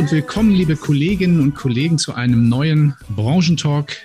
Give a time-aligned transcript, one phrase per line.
[0.00, 3.98] und willkommen, liebe Kolleginnen und Kollegen, zu einem neuen Branchentalk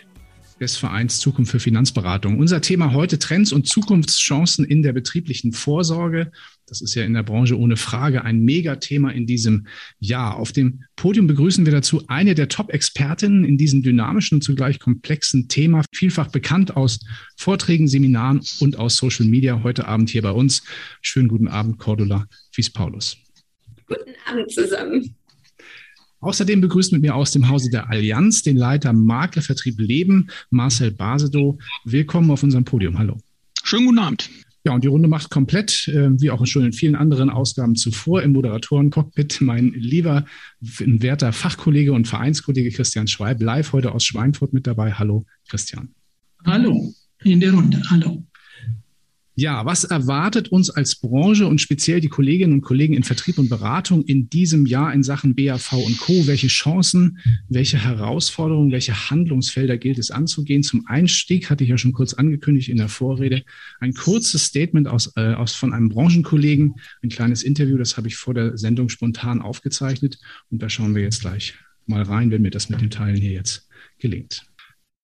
[0.60, 2.38] des Vereins Zukunft für Finanzberatung.
[2.38, 6.34] Unser Thema heute Trends und Zukunftschancen in der betrieblichen Vorsorge.
[6.68, 9.68] Das ist ja in der Branche ohne Frage ein Megathema in diesem
[9.98, 10.36] Jahr.
[10.36, 15.48] Auf dem Podium begrüßen wir dazu eine der Top-Expertinnen in diesem dynamischen und zugleich komplexen
[15.48, 17.00] Thema, vielfach bekannt aus
[17.38, 19.64] Vorträgen, Seminaren und aus Social Media.
[19.64, 20.62] Heute Abend hier bei uns.
[21.02, 23.16] Schönen guten Abend, Cordula Fies-Paulus.
[23.88, 25.16] Guten Abend zusammen.
[26.20, 31.58] Außerdem begrüßt mit mir aus dem Hause der Allianz den Leiter Maklervertrieb Leben, Marcel Basedow.
[31.84, 32.98] Willkommen auf unserem Podium.
[32.98, 33.18] Hallo.
[33.64, 34.30] Schönen guten Abend.
[34.66, 38.24] Ja, und die Runde macht komplett, äh, wie auch schon in vielen anderen Ausgaben zuvor
[38.24, 40.26] im Moderatoren-Cockpit, mein lieber,
[40.60, 44.94] werter Fachkollege und Vereinskollege Christian Schweib, live heute aus Schweinfurt mit dabei.
[44.94, 45.90] Hallo, Christian.
[46.44, 46.92] Hallo,
[47.24, 47.80] in der Runde.
[47.92, 48.26] Hallo.
[49.38, 53.50] Ja, was erwartet uns als Branche und speziell die Kolleginnen und Kollegen in Vertrieb und
[53.50, 56.26] Beratung in diesem Jahr in Sachen BAV und Co?
[56.26, 57.20] Welche Chancen,
[57.50, 60.64] welche Herausforderungen, welche Handlungsfelder gilt es anzugehen?
[60.64, 63.44] Zum Einstieg hatte ich ja schon kurz angekündigt in der Vorrede
[63.82, 68.16] ein kurzes Statement aus, äh, aus von einem Branchenkollegen, ein kleines Interview, das habe ich
[68.16, 70.18] vor der Sendung spontan aufgezeichnet
[70.50, 71.56] und da schauen wir jetzt gleich
[71.88, 73.68] mal rein, wenn mir das mit den Teilen hier jetzt
[74.00, 74.46] gelingt.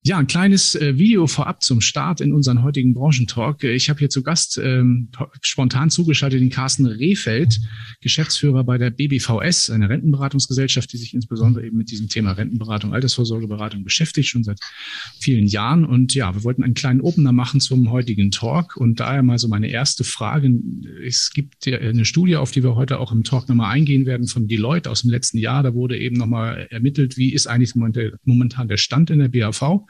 [0.04, 3.62] Ja, ein kleines äh, Video vorab zum Start in unseren heutigen Branchentalk.
[3.62, 5.10] Ich habe hier zu Gast ähm,
[5.42, 7.60] spontan zugeschaltet den Carsten Rehfeld,
[8.00, 13.84] Geschäftsführer bei der BBVS, eine Rentenberatungsgesellschaft, die sich insbesondere eben mit diesem Thema Rentenberatung, Altersvorsorgeberatung
[13.84, 14.58] beschäftigt, schon seit
[15.20, 15.84] vielen Jahren.
[15.84, 18.76] Und ja, wir wollten einen kleinen Opener machen zum heutigen Talk.
[18.76, 20.52] Und daher mal so meine erste Frage.
[21.06, 24.48] Es gibt eine Studie, auf die wir heute auch im Talk nochmal eingehen werden, von
[24.48, 25.62] Deloitte aus dem letzten Jahr.
[25.62, 29.86] Da wurde eben nochmal ermittelt, wie ist eigentlich momentan der Stand in der BAV.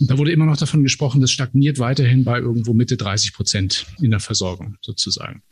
[0.00, 4.10] Da wurde immer noch davon gesprochen, das stagniert weiterhin bei irgendwo Mitte 30 Prozent in
[4.10, 5.42] der Versorgung sozusagen.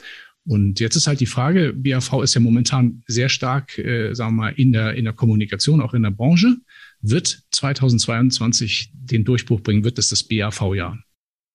[0.46, 4.42] Und jetzt ist halt die Frage, BAV ist ja momentan sehr stark, äh, sagen wir
[4.42, 6.56] mal, in der, in der Kommunikation, auch in der Branche.
[7.00, 9.82] Wird 2022 den Durchbruch bringen?
[9.82, 10.98] Wird es das BAV-Jahr?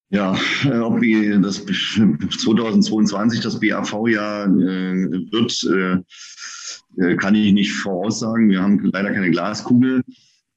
[0.10, 1.02] Ja, äh, ob
[1.42, 8.50] das 2022 das BAV-Jahr äh, wird, äh, äh, kann ich nicht voraussagen.
[8.50, 10.04] Wir haben leider keine Glaskugel.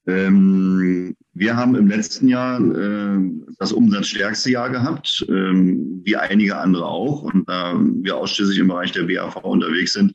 [0.06, 3.18] Ähm, wir haben im letzten Jahr äh,
[3.58, 7.22] das umsatzstärkste Jahr gehabt, ähm, wie einige andere auch.
[7.22, 10.14] Und da wir ausschließlich im Bereich der BAV unterwegs sind,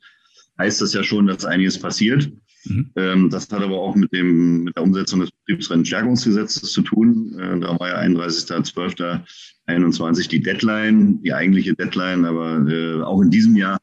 [0.58, 2.32] heißt das ja schon, dass einiges passiert.
[2.66, 2.92] Mhm.
[2.96, 7.38] Ähm, das hat aber auch mit, dem, mit der Umsetzung des Betriebsrentenstärkungsgesetzes zu tun.
[7.40, 12.26] Äh, da war ja 31.12.21 die Deadline, die eigentliche Deadline.
[12.26, 13.80] Aber äh, auch in diesem Jahr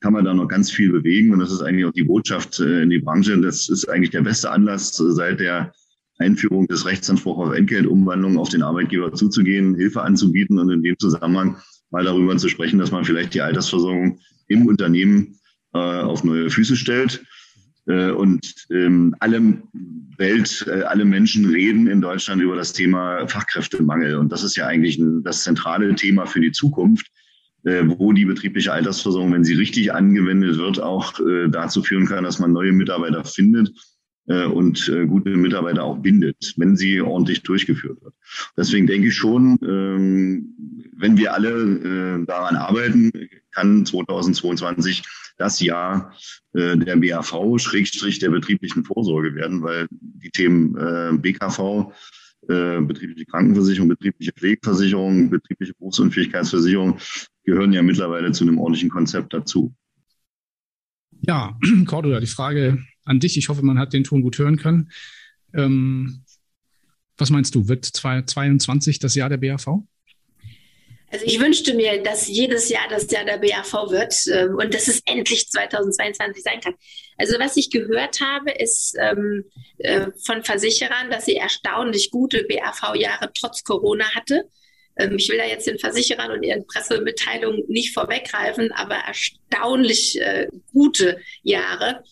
[0.00, 1.32] kann man da noch ganz viel bewegen.
[1.32, 3.40] Und das ist eigentlich auch die Botschaft äh, in die Branche.
[3.40, 5.72] Das ist eigentlich der beste Anlass seit der
[6.18, 11.56] Einführung des Rechtsanspruchs auf Entgeltumwandlung auf den Arbeitgeber zuzugehen, Hilfe anzubieten und in dem Zusammenhang
[11.90, 15.40] mal darüber zu sprechen, dass man vielleicht die Altersversorgung im Unternehmen
[15.72, 17.24] äh, auf neue Füße stellt.
[17.86, 19.62] Äh, und ähm, alle
[20.16, 24.16] Welt, äh, alle Menschen reden in Deutschland über das Thema Fachkräftemangel.
[24.16, 27.10] Und das ist ja eigentlich ein, das zentrale Thema für die Zukunft,
[27.64, 32.24] äh, wo die betriebliche Altersversorgung, wenn sie richtig angewendet wird, auch äh, dazu führen kann,
[32.24, 33.72] dass man neue Mitarbeiter findet
[34.28, 38.14] äh, und äh, gute Mitarbeiter auch bindet, wenn sie ordentlich durchgeführt wird.
[38.56, 40.54] Deswegen denke ich schon, ähm,
[40.96, 43.10] wenn wir alle daran arbeiten,
[43.52, 45.02] kann 2022
[45.40, 46.14] das Jahr
[46.52, 51.92] äh, der BAV, Schrägstrich der betrieblichen Vorsorge werden, weil die Themen äh, BKV,
[52.48, 56.98] äh, betriebliche Krankenversicherung, betriebliche Pflegeversicherung, betriebliche Berufsunfähigkeitsversicherung
[57.44, 59.74] gehören ja mittlerweile zu einem ordentlichen Konzept dazu.
[61.22, 63.38] Ja, Cordula, die Frage an dich.
[63.38, 64.90] Ich hoffe, man hat den Ton gut hören können.
[65.54, 66.22] Ähm,
[67.16, 67.68] was meinst du?
[67.68, 69.82] Wird 2022 das Jahr der BAV?
[71.10, 74.86] Also ich wünschte mir, dass jedes Jahr das Jahr der BAV wird ähm, und dass
[74.86, 76.74] es endlich 2022 sein kann.
[77.18, 79.44] Also was ich gehört habe, ist ähm,
[79.78, 84.44] äh, von Versicherern, dass sie erstaunlich gute BAV-Jahre trotz Corona hatte.
[84.96, 90.46] Ähm, ich will da jetzt den Versicherern und ihren Pressemitteilungen nicht vorweggreifen, aber erstaunlich äh,
[90.72, 92.04] gute Jahre.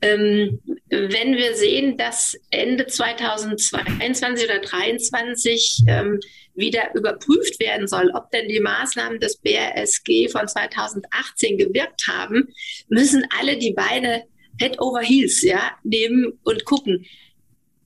[0.00, 0.60] Ähm,
[0.90, 6.20] wenn wir sehen, dass Ende 2022 oder 2023 ähm,
[6.58, 12.48] wieder überprüft werden soll, ob denn die Maßnahmen des BRSG von 2018 gewirkt haben,
[12.88, 14.24] müssen alle die Beine
[14.60, 17.06] Head over Heels ja, nehmen und gucken.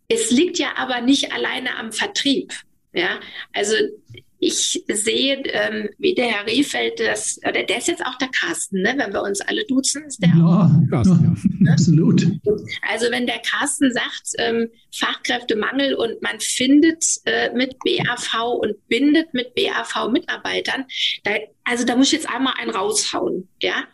[0.08, 2.52] Es liegt ja aber nicht alleine am Vertrieb.
[2.94, 3.20] Ja,
[3.52, 3.74] also
[4.44, 8.82] ich sehe, ähm, wie der Herr Riefeld das, oder der ist jetzt auch der Carsten,
[8.82, 8.92] ne?
[8.96, 10.90] wenn wir uns alle duzen, ist der ja, auch.
[10.90, 11.72] Carsten, ja.
[11.72, 12.26] absolut.
[12.90, 19.32] Also wenn der Carsten sagt, ähm, Fachkräftemangel und man findet äh, mit BAV und bindet
[19.32, 20.86] mit BAV Mitarbeitern,
[21.22, 23.84] da, also da muss ich jetzt einmal einen raushauen, ja?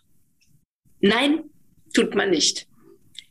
[1.01, 1.45] Nein,
[1.93, 2.67] tut man nicht.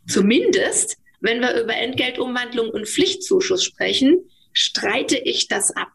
[0.07, 4.19] Zumindest, wenn wir über Entgeltumwandlung und Pflichtzuschuss sprechen,
[4.53, 5.93] streite ich das ab.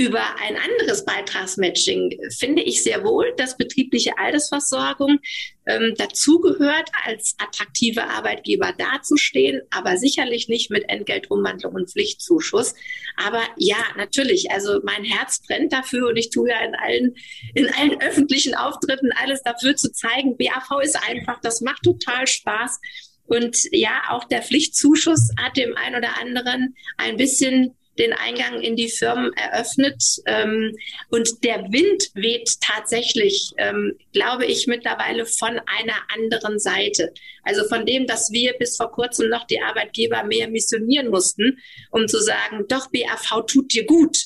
[0.00, 5.18] Über ein anderes Beitragsmatching finde ich sehr wohl, dass betriebliche Altersversorgung
[5.66, 12.74] ähm, dazugehört, als attraktive Arbeitgeber dazustehen, aber sicherlich nicht mit Entgeltumwandlung und Pflichtzuschuss.
[13.22, 17.14] Aber ja, natürlich, also mein Herz brennt dafür und ich tue ja in allen,
[17.54, 22.80] in allen öffentlichen Auftritten alles dafür zu zeigen, BAV ist einfach, das macht total Spaß.
[23.26, 28.76] Und ja, auch der Pflichtzuschuss hat dem einen oder anderen ein bisschen den Eingang in
[28.76, 30.02] die Firmen eröffnet.
[30.26, 30.74] Ähm,
[31.10, 37.12] und der Wind weht tatsächlich, ähm, glaube ich, mittlerweile von einer anderen Seite.
[37.44, 41.58] Also von dem, dass wir bis vor kurzem noch die Arbeitgeber mehr missionieren mussten,
[41.90, 44.16] um zu sagen, doch, BAV tut dir gut.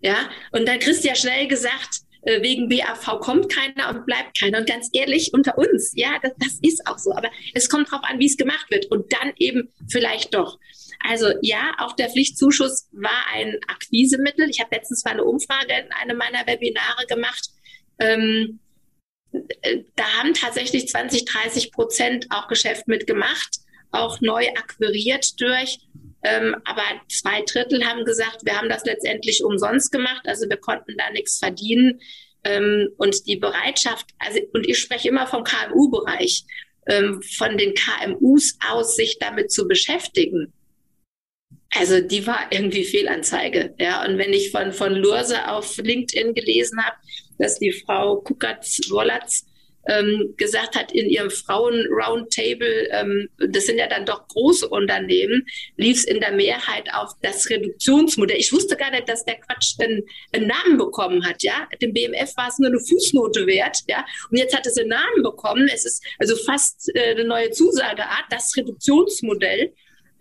[0.00, 4.38] Ja, und dann kriegst du ja schnell gesagt, äh, wegen BAV kommt keiner und bleibt
[4.38, 4.58] keiner.
[4.58, 7.12] Und ganz ehrlich, unter uns, ja, das, das ist auch so.
[7.14, 8.86] Aber es kommt darauf an, wie es gemacht wird.
[8.86, 10.58] Und dann eben vielleicht doch.
[11.00, 14.48] Also ja, auch der Pflichtzuschuss war ein Akquisemittel.
[14.50, 17.50] Ich habe letztens mal eine Umfrage in einem meiner Webinare gemacht.
[17.98, 18.60] Ähm,
[19.32, 23.58] da haben tatsächlich 20, 30 Prozent auch Geschäft mitgemacht,
[23.90, 25.80] auch neu akquiriert durch.
[26.22, 30.96] Ähm, aber zwei Drittel haben gesagt, wir haben das letztendlich umsonst gemacht, also wir konnten
[30.96, 32.00] da nichts verdienen.
[32.44, 36.44] Ähm, und die Bereitschaft, also, und ich spreche immer vom KMU-Bereich,
[36.88, 40.52] ähm, von den KMUs aus, sich damit zu beschäftigen,
[41.76, 43.74] also die war irgendwie Fehlanzeige.
[43.78, 46.96] Ja, und wenn ich von, von Lurse auf LinkedIn gelesen habe,
[47.38, 49.44] dass die Frau Kukatz-Wollatz
[49.86, 55.98] ähm, gesagt hat in ihrem Frauen-Roundtable, ähm, das sind ja dann doch große Unternehmen, lief
[55.98, 58.36] es in der Mehrheit auf das Reduktionsmodell.
[58.36, 61.42] Ich wusste gar nicht, dass der Quatsch einen, einen Namen bekommen hat.
[61.42, 63.78] Ja, dem BMF war es nur eine Fußnote wert.
[63.88, 65.68] Ja, und jetzt hat es einen Namen bekommen.
[65.72, 69.72] Es ist also fast äh, eine neue Zusageart, das Reduktionsmodell.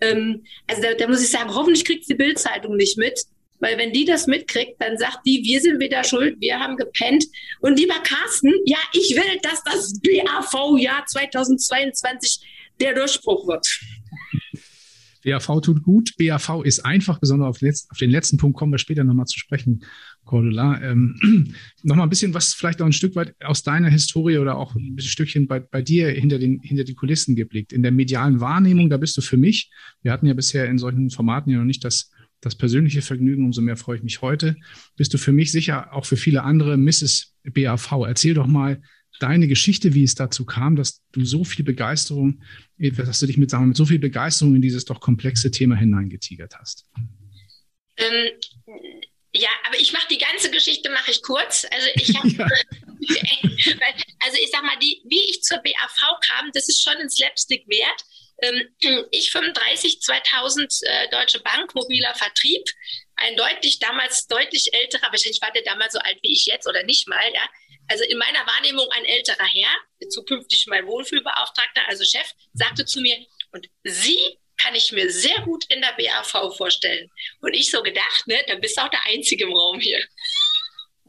[0.01, 3.19] Ähm, also da, da muss ich sagen, hoffentlich kriegt die Bildzeitung nicht mit.
[3.59, 7.25] Weil wenn die das mitkriegt, dann sagt die, wir sind wieder schuld, wir haben gepennt.
[7.59, 12.39] Und lieber Carsten, ja, ich will, dass das BAV-Jahr 2022
[12.79, 13.67] der Durchbruch wird.
[15.23, 18.77] BAV tut gut, BAV ist einfach, besonders auf, letzt, auf den letzten Punkt kommen wir
[18.77, 19.83] später nochmal zu sprechen,
[20.27, 20.79] Cordula.
[20.83, 21.53] Ähm,
[21.83, 24.99] nochmal ein bisschen was vielleicht auch ein Stück weit aus deiner Historie oder auch ein
[24.99, 27.73] Stückchen bei, bei dir hinter, den, hinter die Kulissen geblickt.
[27.73, 29.71] In der medialen Wahrnehmung, da bist du für mich,
[30.03, 33.61] wir hatten ja bisher in solchen Formaten ja noch nicht das, das persönliche Vergnügen, umso
[33.61, 34.55] mehr freue ich mich heute,
[34.95, 37.33] bist du für mich sicher auch für viele andere Mrs.
[37.43, 37.91] BAV.
[38.05, 38.81] Erzähl doch mal,
[39.19, 42.41] deine Geschichte, wie es dazu kam, dass du so viel Begeisterung,
[42.77, 45.75] dass du dich mit, sagen wir, mit so viel Begeisterung in dieses doch komplexe Thema
[45.75, 46.85] hineingetigert hast.
[47.97, 48.29] Ähm,
[49.33, 51.65] ja, aber ich mache die ganze Geschichte mache ich kurz.
[51.71, 52.29] Also ich habe,
[52.99, 53.21] ja.
[54.25, 57.67] also ich sag mal, die, wie ich zur BAV kam, das ist schon ein Slapstick
[57.67, 58.03] wert.
[58.41, 62.63] Ähm, ich 35, 2000 äh, Deutsche Bank, mobiler Vertrieb,
[63.15, 66.83] ein deutlich damals deutlich älterer, wahrscheinlich war der damals so alt wie ich jetzt oder
[66.83, 67.41] nicht mal, ja.
[67.89, 73.17] Also in meiner Wahrnehmung ein älterer Herr, zukünftig mein Wohlfühlbeauftragter, also Chef, sagte zu mir,
[73.51, 77.09] und Sie kann ich mir sehr gut in der BAV vorstellen.
[77.41, 80.03] Und ich so gedacht, ne, dann bist du auch der Einzige im Raum hier.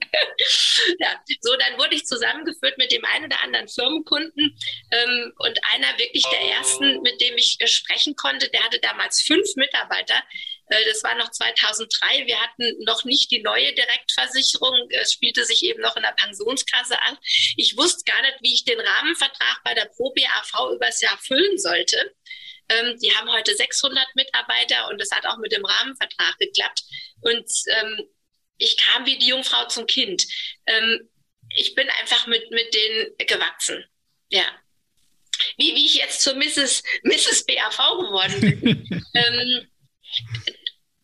[1.01, 4.57] ja, so, dann wurde ich zusammengeführt mit dem einen oder anderen Firmenkunden
[4.91, 9.23] ähm, und einer wirklich der ersten, mit dem ich äh, sprechen konnte, der hatte damals
[9.23, 10.23] fünf Mitarbeiter.
[10.69, 12.27] Äh, das war noch 2003.
[12.27, 14.89] Wir hatten noch nicht die neue Direktversicherung.
[14.91, 17.19] Es spielte sich eben noch in der Pensionskasse an.
[17.57, 21.59] Ich wusste gar nicht, wie ich den Rahmenvertrag bei der Pro BAV übers Jahr füllen
[21.59, 22.15] sollte.
[22.69, 26.83] Ähm, die haben heute 600 Mitarbeiter und es hat auch mit dem Rahmenvertrag geklappt.
[27.23, 28.09] Und ähm,
[28.59, 30.27] ich kam wie die Jungfrau zum Kind.
[30.67, 31.09] Ähm,
[31.57, 33.85] ich bin einfach mit, mit denen gewachsen.
[34.29, 34.45] Ja.
[35.57, 36.83] Wie, wie ich jetzt zur Mrs.
[37.05, 37.47] Mrs.
[37.47, 39.05] BAV geworden bin.
[39.15, 39.71] ähm,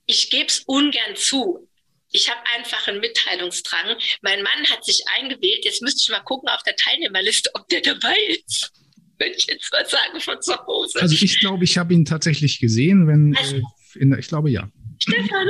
[0.06, 1.68] ich gebe es ungern zu.
[2.10, 3.96] Ich habe einfach einen Mitteilungsdrang.
[4.22, 5.64] Mein Mann hat sich eingewählt.
[5.64, 8.72] Jetzt müsste ich mal gucken auf der Teilnehmerliste, ob der dabei ist.
[9.18, 11.00] Wenn ich jetzt mal sagen von zu Hause.
[11.00, 13.62] Also ich glaube, ich habe ihn tatsächlich gesehen, wenn also, äh,
[13.96, 14.68] in, ich glaube ja.
[14.98, 15.28] Stefan,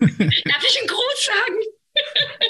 [0.00, 1.62] darf ich einen Gruß sagen?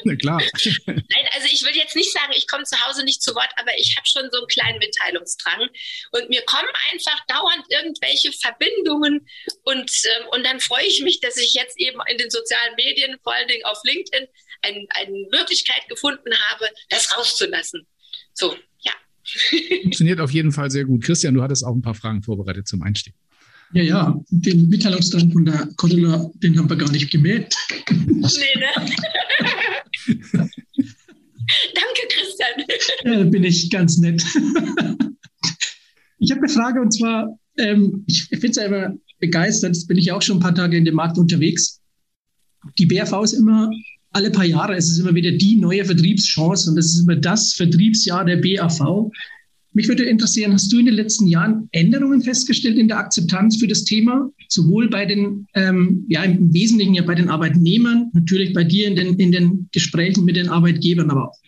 [0.04, 0.40] Na klar.
[0.86, 3.76] Nein, also ich will jetzt nicht sagen, ich komme zu Hause nicht zu Wort, aber
[3.76, 5.68] ich habe schon so einen kleinen Mitteilungsdrang.
[6.12, 9.26] Und mir kommen einfach dauernd irgendwelche Verbindungen
[9.64, 13.18] und, ähm, und dann freue ich mich, dass ich jetzt eben in den sozialen Medien,
[13.22, 14.26] vor allen Dingen auf LinkedIn,
[14.62, 17.86] ein, eine Möglichkeit gefunden habe, das rauszulassen.
[18.34, 18.56] So.
[19.82, 21.02] Funktioniert auf jeden Fall sehr gut.
[21.02, 23.14] Christian, du hattest auch ein paar Fragen vorbereitet zum Einstieg.
[23.72, 27.54] Ja, ja, den Mitteilungsdrang von der Cordula, den haben wir gar nicht gemäht.
[27.88, 28.66] Nee, ne?
[31.74, 32.64] Danke, Christian.
[33.04, 34.22] Ja, bin ich ganz nett.
[36.30, 40.12] habe eine Frage und zwar, ähm, ich finde es ja immer begeistert, jetzt bin ich
[40.12, 41.80] auch schon ein paar Tage in dem Markt unterwegs.
[42.78, 43.70] Die BRV ist immer
[44.12, 47.54] alle paar Jahre, es ist immer wieder die neue Vertriebschance und es ist immer das
[47.54, 49.10] Vertriebsjahr der BAV.
[49.74, 53.66] Mich würde interessieren, hast du in den letzten Jahren Änderungen festgestellt in der Akzeptanz für
[53.66, 54.30] das Thema?
[54.48, 58.96] Sowohl bei den, ähm, ja, im Wesentlichen ja bei den Arbeitnehmern, natürlich bei dir in
[58.96, 61.38] den, in den Gesprächen mit den Arbeitgebern, aber auch.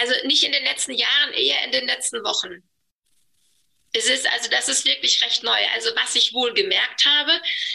[0.00, 2.62] Also nicht in den letzten Jahren, eher in den letzten Wochen.
[3.92, 5.58] Es ist, also das ist wirklich recht neu.
[5.74, 7.32] Also was ich wohl gemerkt habe,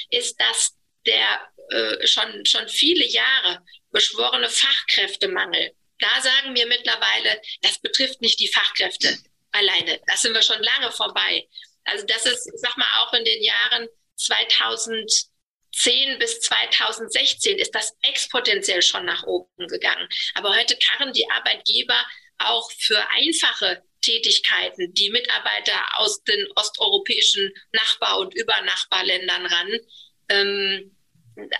[0.09, 0.73] ist, dass
[1.05, 5.71] der äh, schon, schon viele Jahre beschworene Fachkräftemangel
[6.03, 9.17] da sagen wir mittlerweile, das betrifft nicht die Fachkräfte
[9.51, 9.99] alleine.
[10.07, 11.47] Das sind wir schon lange vorbei.
[11.85, 18.81] Also das ist, sag mal, auch in den Jahren 2010 bis 2016 ist das exponentiell
[18.81, 20.07] schon nach oben gegangen.
[20.35, 22.05] Aber heute karren die Arbeitgeber
[22.39, 29.79] auch für einfache Tätigkeiten die Mitarbeiter aus den osteuropäischen Nachbar- und Übernachbarländern ran.
[30.27, 30.97] Ähm,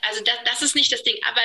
[0.02, 1.18] also das, das ist nicht das Ding.
[1.24, 1.42] Aber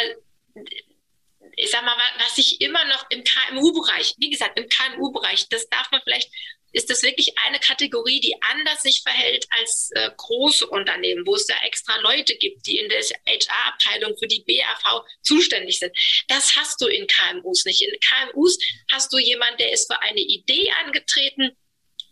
[1.56, 5.90] ich sag mal, was ich immer noch im KMU-Bereich, wie gesagt, im KMU-Bereich, das darf
[5.90, 6.30] man vielleicht,
[6.72, 11.48] ist das wirklich eine Kategorie, die anders sich verhält als äh, große Unternehmen, wo es
[11.48, 15.96] ja extra Leute gibt, die in der HR-Abteilung für die BAV zuständig sind.
[16.28, 17.80] Das hast du in KMUs nicht.
[17.82, 18.58] In KMUs
[18.92, 21.56] hast du jemanden, der ist für eine Idee angetreten,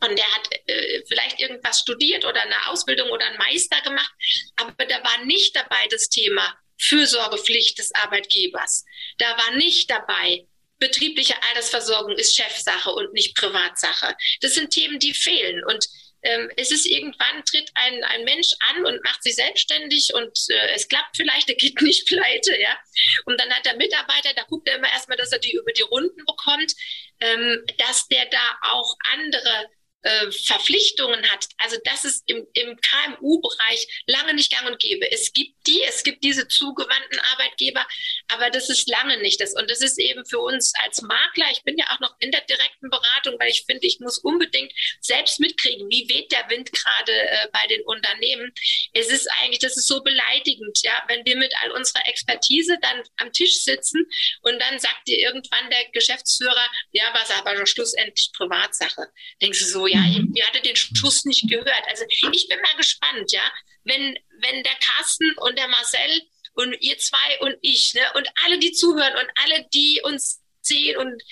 [0.09, 4.13] und der hat äh, vielleicht irgendwas studiert oder eine Ausbildung oder einen Meister gemacht,
[4.57, 8.85] aber da war nicht dabei das Thema, Fürsorgepflicht des Arbeitgebers.
[9.19, 10.47] Da war nicht dabei,
[10.79, 14.15] betriebliche Altersversorgung ist Chefsache und nicht Privatsache.
[14.41, 15.65] Das sind Themen, die fehlen.
[15.65, 15.87] Und
[16.23, 20.75] ähm, es ist irgendwann, tritt ein, ein Mensch an und macht sich selbstständig und äh,
[20.75, 22.79] es klappt vielleicht, er geht nicht pleite, ja.
[23.25, 25.83] Und dann hat der Mitarbeiter, da guckt er immer erstmal, dass er die über die
[25.83, 26.73] Runden bekommt,
[27.21, 29.71] ähm, dass der da auch andere
[30.07, 31.49] äh, Verpflichtungen hat.
[31.59, 35.11] Also das ist im, im KMU-Bereich lange nicht gang und gäbe.
[35.11, 37.87] Es gibt die, es gibt diese zugewandten Arbeitgeber,
[38.29, 39.55] aber das ist lange nicht das.
[39.55, 42.43] Und das ist eben für uns als Makler, ich bin ja auch noch in der
[42.43, 47.13] direkten Beratung, weil ich finde, ich muss unbedingt selbst mitkriegen, wie weht der Wind gerade
[47.13, 48.53] äh, bei den Unternehmen.
[48.93, 53.03] Es ist eigentlich, das ist so beleidigend, ja, wenn wir mit all unserer Expertise dann
[53.19, 54.07] am Tisch sitzen
[54.43, 59.09] und dann sagt dir irgendwann der Geschäftsführer, ja, was aber doch schlussendlich Privatsache.
[59.41, 60.15] Denkst du so, ja, mhm.
[60.15, 61.85] irgendwie hatte den Schuss nicht gehört.
[61.89, 63.53] Also ich bin mal gespannt, ja,
[63.87, 66.23] wenn, wenn der Carsten und der Marcel
[66.55, 70.97] und ihr zwei und ich, ne, und alle, die zuhören und alle, die uns sehen
[70.99, 71.23] und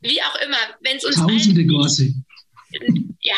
[0.00, 2.24] wie auch immer, wenn es uns Tausende allen.
[3.26, 3.36] Ja,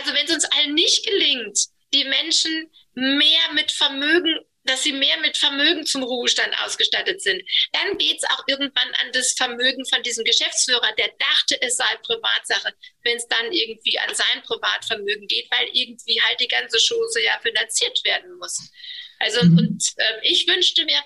[0.00, 1.58] also wenn es uns allen nicht gelingt,
[1.94, 7.42] die Menschen mehr mit Vermögen dass sie mehr mit Vermögen zum Ruhestand ausgestattet sind.
[7.72, 11.96] Dann geht es auch irgendwann an das Vermögen von diesem Geschäftsführer, der dachte, es sei
[12.02, 17.22] Privatsache, wenn es dann irgendwie an sein Privatvermögen geht, weil irgendwie halt die ganze Chose
[17.22, 18.70] ja finanziert werden muss.
[19.18, 19.58] Also mhm.
[19.58, 21.00] und äh, ich wünschte mir,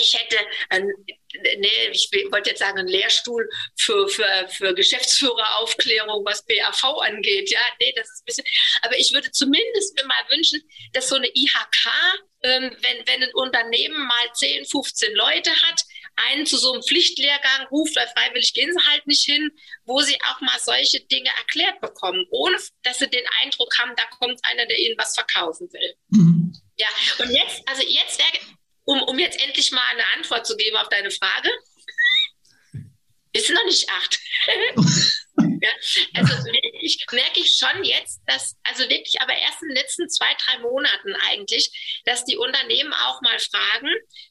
[0.00, 0.36] ich hätte,
[0.68, 0.88] ein,
[1.58, 7.50] nee, ich wollte jetzt sagen, einen Lehrstuhl für, für, für Geschäftsführeraufklärung, was BAV angeht.
[7.50, 8.44] Ja, nee, das ist ein bisschen,
[8.82, 11.86] aber ich würde zumindest mir mal wünschen, dass so eine IHK,
[12.42, 15.82] ähm, wenn, wenn ein Unternehmen mal 10, 15 Leute hat,
[16.16, 19.50] einen zu so einem Pflichtlehrgang ruft, weil freiwillig gehen sie halt nicht hin,
[19.84, 24.04] wo sie auch mal solche Dinge erklärt bekommen, ohne dass sie den Eindruck haben, da
[24.18, 25.94] kommt einer, der ihnen was verkaufen will.
[26.08, 26.52] Mhm.
[26.76, 26.88] Ja,
[27.18, 28.44] und jetzt, also jetzt wäre
[28.90, 31.48] um, um jetzt endlich mal eine Antwort zu geben auf deine Frage.
[33.32, 34.18] Ist noch nicht acht.
[35.62, 35.70] ja,
[36.14, 40.32] also ich, merke ich schon jetzt, dass, also wirklich, aber erst in den letzten zwei,
[40.34, 43.88] drei Monaten eigentlich, dass die Unternehmen auch mal fragen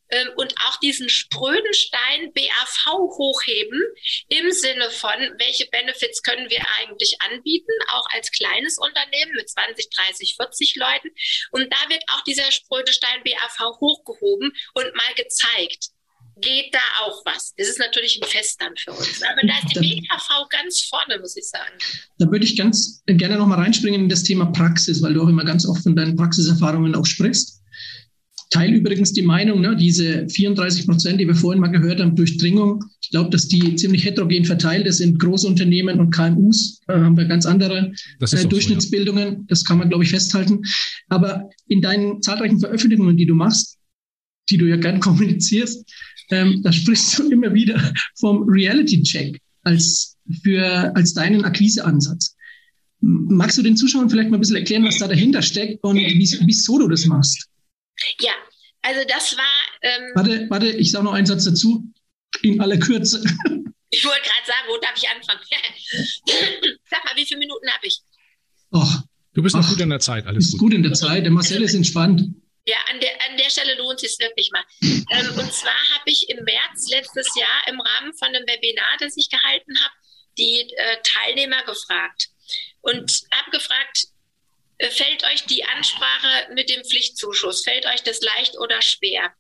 [0.10, 2.86] ähm, und auch diesen spröden Stein BAV
[3.18, 3.82] hochheben
[4.28, 9.90] im Sinne von, welche Benefits können wir eigentlich anbieten, auch als kleines Unternehmen mit 20,
[9.90, 11.10] 30, 40 Leuten.
[11.52, 15.90] Und da wird auch dieser spröde Stein BAV hochgehoben und mal gezeigt
[16.42, 17.54] geht da auch was.
[17.58, 19.22] Das ist natürlich ein Fest dann für uns.
[19.24, 21.74] Aber da ist die BKV ganz vorne, muss ich sagen.
[22.18, 25.46] Da würde ich ganz gerne nochmal reinspringen in das Thema Praxis, weil du auch immer
[25.46, 27.60] ganz oft von deinen Praxiserfahrungen auch sprichst.
[28.50, 32.84] Teil übrigens die Meinung, ne, diese 34 Prozent, die wir vorhin mal gehört haben, Durchdringung.
[33.00, 36.82] Ich glaube, dass die ziemlich heterogen verteilt ist in Großunternehmen und KMUs.
[36.88, 39.28] Da haben wir ganz andere äh, Durchschnittsbildungen.
[39.28, 39.46] So, ja.
[39.50, 40.64] Das kann man, glaube ich, festhalten.
[41.10, 43.78] Aber in deinen zahlreichen Veröffentlichungen, die du machst,
[44.50, 45.88] die du ja gern kommunizierst,
[46.32, 52.36] ähm, da sprichst du immer wieder vom Reality-Check als, für, als deinen Akquiseansatz.
[53.02, 56.80] Magst du den Zuschauern vielleicht mal ein bisschen erklären, was da dahinter steckt und wieso
[56.80, 57.48] du das machst?
[58.20, 58.32] Ja,
[58.82, 59.44] also das war.
[59.82, 61.92] Ähm warte, warte, ich sage noch einen Satz dazu,
[62.42, 63.24] in aller Kürze.
[63.92, 65.40] Ich wollte gerade sagen, wo darf ich anfangen?
[66.92, 68.02] Sag mal, wie viele Minuten habe ich?
[68.70, 70.60] Ach, du bist noch Ach, gut in der Zeit, alles gut.
[70.60, 71.24] gut in der Zeit.
[71.24, 72.30] Der Marcel ist entspannt.
[72.70, 74.64] Ja, an der, an der Stelle lohnt es wirklich mal.
[74.82, 79.18] Ähm, und zwar habe ich im März letztes Jahr im Rahmen von einem Webinar, das
[79.18, 79.94] ich gehalten habe,
[80.38, 82.28] die äh, Teilnehmer gefragt
[82.82, 84.06] und habe gefragt,
[84.78, 89.34] äh, fällt euch die Ansprache mit dem Pflichtzuschuss, fällt euch das leicht oder schwer?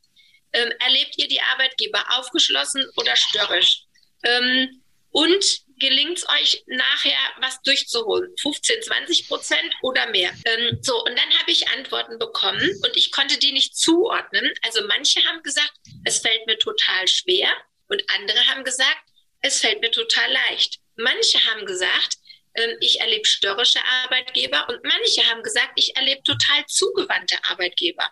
[0.52, 3.84] Ähm, erlebt ihr die Arbeitgeber aufgeschlossen oder störrisch?
[4.24, 4.82] Ähm,
[5.12, 8.34] und gelingt es euch nachher, was durchzuholen?
[8.40, 10.32] 15, 20 Prozent oder mehr?
[10.46, 14.54] Ähm, so, und dann habe ich Antworten bekommen und ich konnte die nicht zuordnen.
[14.62, 17.50] Also manche haben gesagt, es fällt mir total schwer
[17.88, 19.04] und andere haben gesagt,
[19.42, 20.80] es fällt mir total leicht.
[20.96, 22.18] Manche haben gesagt,
[22.56, 28.10] ähm, ich erlebe störrische Arbeitgeber und manche haben gesagt, ich erlebe total zugewandte Arbeitgeber.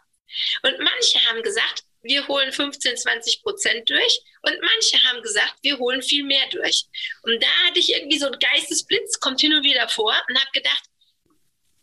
[0.64, 5.78] Und manche haben gesagt, wir holen 15, 20 Prozent durch und manche haben gesagt, wir
[5.78, 6.86] holen viel mehr durch.
[7.24, 10.52] Und da hatte ich irgendwie so ein Geistesblitz, kommt hin und wieder vor und habe
[10.54, 10.84] gedacht,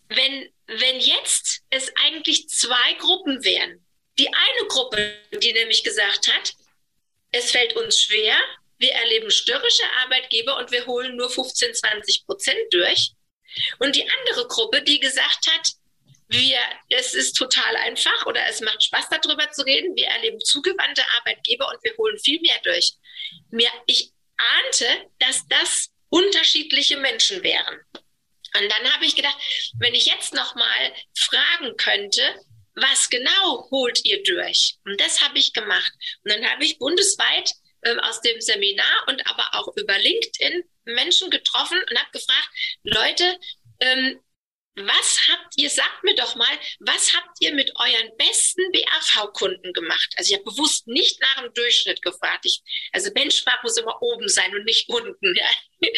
[0.09, 3.85] wenn, wenn jetzt es eigentlich zwei Gruppen wären,
[4.19, 6.55] die eine Gruppe, die nämlich gesagt hat,
[7.33, 8.37] es fällt uns schwer,
[8.79, 13.13] wir erleben störrische Arbeitgeber und wir holen nur 15, 20 Prozent durch.
[13.79, 15.69] Und die andere Gruppe, die gesagt hat,
[16.29, 19.95] wir, es ist total einfach oder es macht Spaß darüber zu reden.
[19.97, 22.93] Wir erleben zugewandte Arbeitgeber und wir holen viel mehr durch.
[23.51, 24.87] Mir, ich ahnte,
[25.19, 27.81] dass das unterschiedliche Menschen wären.
[28.57, 29.37] Und dann habe ich gedacht,
[29.79, 32.23] wenn ich jetzt noch mal fragen könnte,
[32.77, 34.77] was genau holt ihr durch?
[34.85, 35.93] Und das habe ich gemacht.
[36.25, 37.51] Und dann habe ich bundesweit
[37.85, 42.49] ähm, aus dem Seminar und aber auch über LinkedIn Menschen getroffen und habe gefragt,
[42.83, 43.39] Leute,
[43.81, 44.21] ähm,
[44.77, 50.15] was habt ihr, sagt mir doch mal, was habt ihr mit euren besten BAV-Kunden gemacht?
[50.17, 52.45] Also ich habe bewusst nicht nach dem Durchschnitt gefragt.
[52.45, 52.61] Ich,
[52.93, 55.35] also Benchmark muss immer oben sein und nicht unten.
[55.37, 55.51] Ja.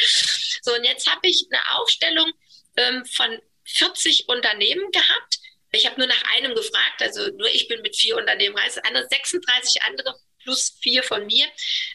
[0.62, 2.32] So, und jetzt habe ich eine Aufstellung
[2.76, 5.38] ähm, von 40 Unternehmen gehabt.
[5.70, 9.82] Ich habe nur nach einem gefragt, also nur ich bin mit vier Unternehmen, also 36
[9.82, 11.46] andere plus vier von mir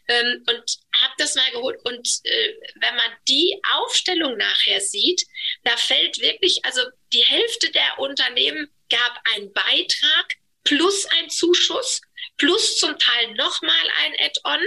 [0.10, 1.80] ähm, und habe das mal geholt.
[1.86, 5.26] Und äh, wenn man die Aufstellung nachher sieht,
[5.64, 6.82] da fällt wirklich, also
[7.14, 12.02] die Hälfte der Unternehmen gab einen Beitrag plus ein Zuschuss
[12.38, 14.60] plus zum Teil nochmal ein Add-on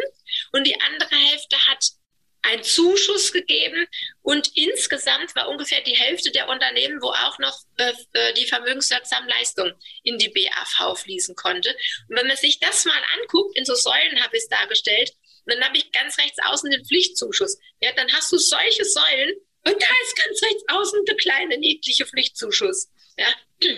[0.52, 1.84] und die andere Hälfte hat
[2.44, 3.86] einen Zuschuss gegeben
[4.22, 9.28] und insgesamt war ungefähr die Hälfte der Unternehmen, wo auch noch äh, äh die vermögenswirksamen
[9.28, 11.70] Leistungen in die BAV fließen konnte.
[12.08, 15.12] Und wenn man sich das mal anguckt, in so Säulen habe ich es dargestellt,
[15.46, 17.58] dann habe ich ganz rechts außen den Pflichtzuschuss.
[17.80, 19.34] Ja, dann hast du solche Säulen
[19.66, 22.90] und da ist ganz rechts außen der kleine niedliche Pflichtzuschuss.
[23.16, 23.28] Ja,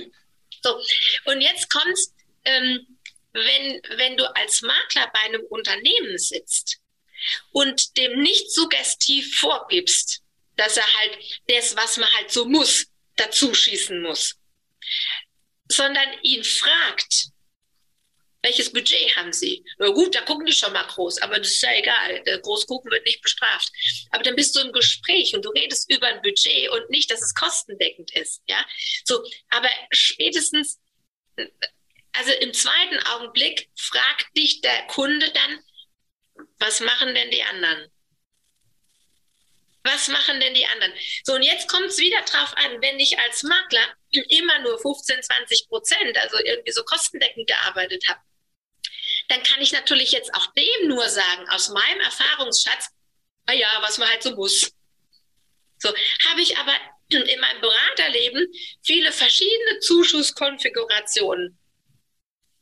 [0.63, 0.81] so.
[1.27, 2.13] Und jetzt kommt's,
[2.45, 2.99] ähm,
[3.33, 6.81] wenn, wenn du als Makler bei einem Unternehmen sitzt,
[7.53, 10.23] und dem nicht suggestiv vorgibst,
[10.57, 12.87] dass er halt das, was man halt so muss,
[13.17, 14.37] dazu schießen muss,
[15.69, 17.31] sondern ihn fragt,
[18.47, 19.65] welches Budget haben Sie?
[19.79, 22.23] Na gut, da gucken die schon mal groß, aber das ist ja egal.
[22.23, 23.73] Der Großgucken wird nicht bestraft.
[24.11, 27.23] Aber dann bist du im Gespräch und du redest über ein Budget und nicht, dass
[27.23, 28.43] es kostendeckend ist.
[28.47, 28.65] Ja,
[29.05, 29.21] so.
[29.49, 30.79] Aber spätestens,
[32.13, 35.59] also im zweiten Augenblick fragt dich der Kunde dann,
[36.59, 37.91] was machen denn die anderen?
[39.83, 40.93] Was machen denn die anderen?
[41.25, 45.23] So, und jetzt kommt es wieder drauf an, wenn ich als Makler immer nur 15,
[45.23, 48.21] 20 Prozent, also irgendwie so kostendeckend gearbeitet habe,
[49.29, 52.89] dann kann ich natürlich jetzt auch dem nur sagen, aus meinem Erfahrungsschatz,
[53.47, 54.73] ah ja, was man halt so muss.
[55.79, 55.89] So,
[56.31, 56.73] habe ich aber
[57.09, 61.59] in meinem Beraterleben viele verschiedene Zuschusskonfigurationen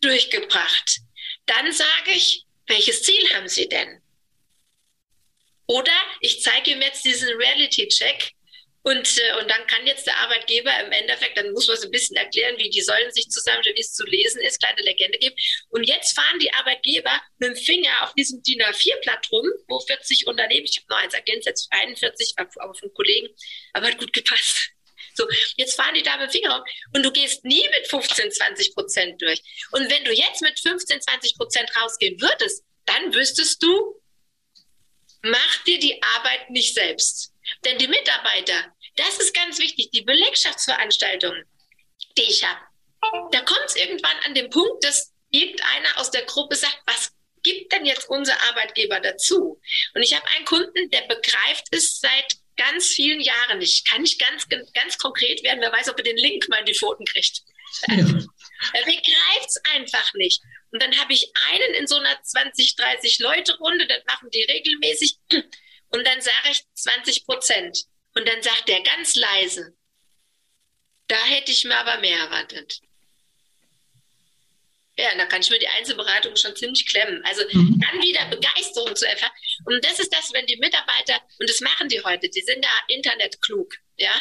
[0.00, 0.98] durchgebracht.
[1.46, 4.00] Dann sage ich, welches Ziel haben Sie denn?
[5.66, 8.34] Oder ich zeige ihm jetzt diesen Reality-Check
[8.86, 11.90] und, äh, und dann kann jetzt der Arbeitgeber im Endeffekt, dann muss man so ein
[11.90, 15.34] bisschen erklären, wie die Säulen sich zusammenstellen, wie es zu lesen ist, kleine Legende geben.
[15.70, 20.26] Und jetzt fahren die Arbeitgeber mit dem Finger auf diesem DIN A4-Blatt rum, wo 40
[20.26, 23.28] Unternehmen, ich habe noch eins ergänzt, jetzt 41, aber von Kollegen,
[23.72, 24.73] aber hat gut gepasst.
[25.14, 28.74] So, jetzt fahren die da mit Finger rum und du gehst nie mit 15, 20
[28.74, 29.40] Prozent durch.
[29.70, 34.00] Und wenn du jetzt mit 15, 20 Prozent rausgehen würdest, dann wüsstest du,
[35.22, 37.32] mach dir die Arbeit nicht selbst.
[37.64, 41.44] Denn die Mitarbeiter, das ist ganz wichtig, die Belegschaftsveranstaltungen,
[42.18, 42.60] die ich habe,
[43.32, 47.72] da kommt es irgendwann an den Punkt, dass irgendeiner aus der Gruppe sagt, was gibt
[47.72, 49.60] denn jetzt unser Arbeitgeber dazu?
[49.94, 53.86] Und ich habe einen Kunden, der begreift es seit ganz vielen Jahren nicht.
[53.86, 55.60] Kann nicht ganz, ganz konkret werden.
[55.60, 57.42] Wer weiß, ob er den Link mal in die Pfoten kriegt.
[57.88, 57.96] Ja.
[57.96, 60.40] Mir greift es einfach nicht.
[60.70, 64.42] Und dann habe ich einen in so einer 20, 30 Leute Runde, das machen die
[64.42, 65.18] regelmäßig.
[65.30, 67.84] Und dann sage ich 20 Prozent.
[68.14, 69.76] Und dann sagt der ganz leise,
[71.08, 72.80] da hätte ich mir aber mehr erwartet.
[74.96, 77.20] Ja, da kann ich mir die Einzelberatung schon ziemlich klemmen.
[77.24, 77.80] Also mhm.
[77.80, 79.32] dann wieder Begeisterung zu erfahren.
[79.64, 82.70] Und das ist das, wenn die Mitarbeiter, und das machen die heute, die sind da
[82.88, 83.74] internetklug.
[83.96, 84.14] Ja,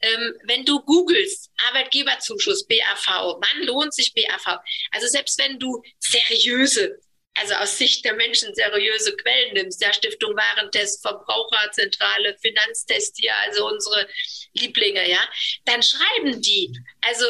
[0.00, 3.06] ähm, wenn du googelst Arbeitgeberzuschuss BAV,
[3.40, 4.58] wann lohnt sich BAV?
[4.90, 6.98] Also selbst wenn du seriöse,
[7.34, 13.68] also aus Sicht der Menschen seriöse Quellen nimmst, der Stiftung Warentest, Verbraucherzentrale, Finanztest hier, also
[13.68, 14.08] unsere
[14.54, 15.20] Lieblinge, ja,
[15.66, 17.26] dann schreiben die, also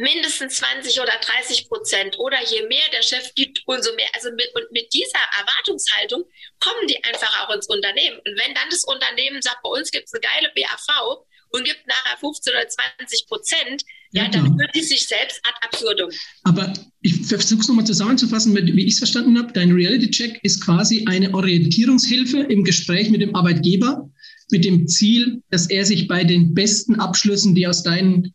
[0.00, 4.08] mindestens 20 oder 30 Prozent oder je mehr der Chef gibt, umso mehr.
[4.14, 6.24] Also mit, und mit dieser Erwartungshaltung
[6.58, 8.16] kommen die einfach auch ins Unternehmen.
[8.16, 11.86] Und wenn dann das Unternehmen sagt, bei uns gibt es eine geile BAV und gibt
[11.86, 16.10] nachher 15 oder 20 Prozent, ja, dann führt die sich selbst ad absurdum.
[16.44, 19.52] Aber ich versuche es nochmal zusammenzufassen, wie ich es verstanden habe.
[19.52, 24.10] Dein Reality-Check ist quasi eine Orientierungshilfe im Gespräch mit dem Arbeitgeber
[24.50, 28.34] mit dem Ziel, dass er sich bei den besten Abschlüssen, die aus deinen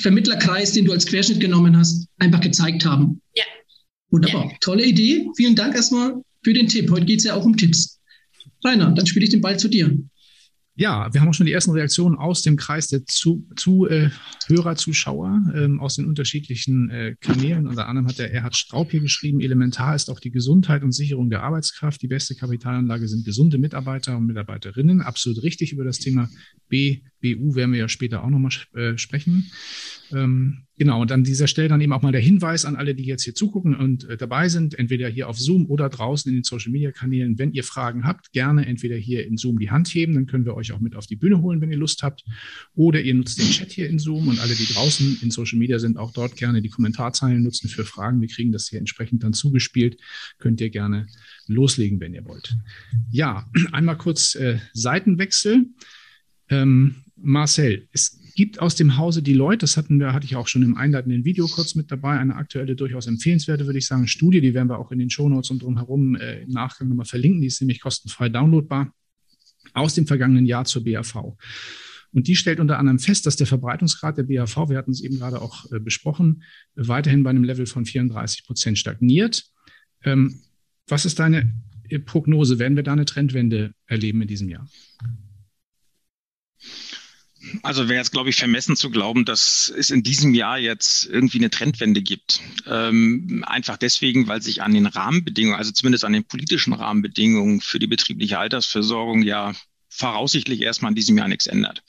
[0.00, 3.20] Vermittlerkreis, den du als Querschnitt genommen hast, einfach gezeigt haben.
[3.34, 3.44] Ja.
[4.10, 4.50] Wunderbar.
[4.50, 4.56] Ja.
[4.60, 5.26] Tolle Idee.
[5.36, 6.90] Vielen Dank erstmal für den Tipp.
[6.90, 8.00] Heute geht es ja auch um Tipps.
[8.64, 9.96] Rainer, dann spiele ich den Ball zu dir.
[10.76, 14.10] Ja, wir haben auch schon die ersten Reaktionen aus dem Kreis der zu, zu äh,
[14.48, 17.68] Hörer, Zuschauer ähm, aus den unterschiedlichen äh, Kanälen.
[17.68, 21.30] Unter anderem hat der Erhard Straub hier geschrieben, elementar ist auch die Gesundheit und Sicherung
[21.30, 22.02] der Arbeitskraft.
[22.02, 25.00] Die beste Kapitalanlage sind gesunde Mitarbeiter und Mitarbeiterinnen.
[25.00, 26.28] Absolut richtig über das Thema
[26.68, 29.50] B, BU werden wir ja später auch nochmal äh, sprechen.
[30.12, 33.04] Ähm, genau, und an dieser Stelle dann eben auch mal der Hinweis an alle, die
[33.04, 36.44] jetzt hier zugucken und äh, dabei sind, entweder hier auf Zoom oder draußen in den
[36.44, 37.38] Social-Media-Kanälen.
[37.38, 40.54] Wenn ihr Fragen habt, gerne entweder hier in Zoom die Hand heben, dann können wir
[40.54, 42.24] euch auch mit auf die Bühne holen, wenn ihr Lust habt.
[42.74, 45.78] Oder ihr nutzt den Chat hier in Zoom und alle, die draußen in Social Media
[45.78, 48.20] sind, auch dort gerne die Kommentarzeilen nutzen für Fragen.
[48.20, 49.98] Wir kriegen das hier entsprechend dann zugespielt.
[50.38, 51.06] Könnt ihr gerne
[51.46, 52.56] loslegen, wenn ihr wollt.
[53.10, 55.66] Ja, einmal kurz äh, Seitenwechsel.
[56.50, 60.48] Ähm, Marcel, es gibt aus dem Hause die Leute, das hatten wir, hatte ich auch
[60.48, 64.40] schon im einleitenden Video kurz mit dabei, eine aktuelle, durchaus empfehlenswerte, würde ich sagen, Studie,
[64.40, 67.46] die werden wir auch in den Shownotes und drumherum äh, im Nachgang nochmal verlinken, die
[67.46, 68.92] ist nämlich kostenfrei downloadbar,
[69.72, 71.36] aus dem vergangenen Jahr zur BAV.
[72.12, 75.18] Und die stellt unter anderem fest, dass der Verbreitungsgrad der BAV, wir hatten es eben
[75.18, 76.42] gerade auch äh, besprochen,
[76.74, 79.44] weiterhin bei einem Level von 34 Prozent stagniert.
[80.04, 80.40] Ähm,
[80.86, 81.54] was ist deine
[81.88, 82.58] äh, Prognose?
[82.58, 84.68] Werden wir da eine Trendwende erleben in diesem Jahr?
[87.62, 91.38] Also wäre jetzt, glaube ich, vermessen zu glauben, dass es in diesem Jahr jetzt irgendwie
[91.38, 92.40] eine Trendwende gibt.
[92.66, 97.78] Ähm, einfach deswegen, weil sich an den Rahmenbedingungen, also zumindest an den politischen Rahmenbedingungen für
[97.78, 99.54] die betriebliche Altersversorgung ja
[99.88, 101.82] voraussichtlich erstmal in diesem Jahr nichts ändert.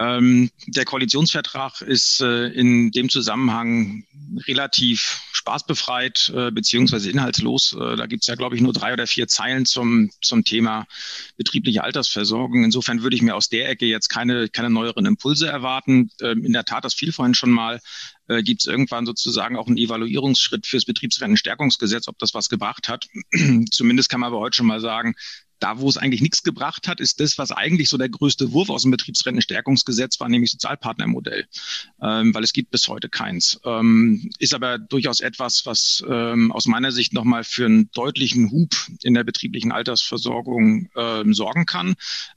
[0.00, 4.04] Ähm, der Koalitionsvertrag ist äh, in dem Zusammenhang
[4.46, 7.72] relativ spaßbefreit äh, beziehungsweise inhaltslos.
[7.72, 10.86] Äh, da gibt es ja, glaube ich, nur drei oder vier Zeilen zum, zum Thema
[11.36, 12.62] betriebliche Altersversorgung.
[12.62, 16.10] Insofern würde ich mir aus der Ecke jetzt keine, keine neueren Impulse erwarten.
[16.20, 17.80] Ähm, in der Tat, das fiel vorhin schon mal,
[18.28, 23.06] äh, gibt es irgendwann sozusagen auch einen Evaluierungsschritt fürs Betriebsrentenstärkungsgesetz, ob das was gebracht hat.
[23.70, 25.14] Zumindest kann man aber heute schon mal sagen,
[25.58, 28.70] da, wo es eigentlich nichts gebracht hat, ist das, was eigentlich so der größte Wurf
[28.70, 31.46] aus dem Betriebsrentenstärkungsgesetz war, nämlich Sozialpartnermodell,
[32.02, 33.60] ähm, weil es gibt bis heute keins.
[33.64, 38.74] Ähm, ist aber durchaus etwas, was ähm, aus meiner Sicht nochmal für einen deutlichen Hub
[39.02, 41.94] in der betrieblichen Altersversorgung ähm, sorgen kann.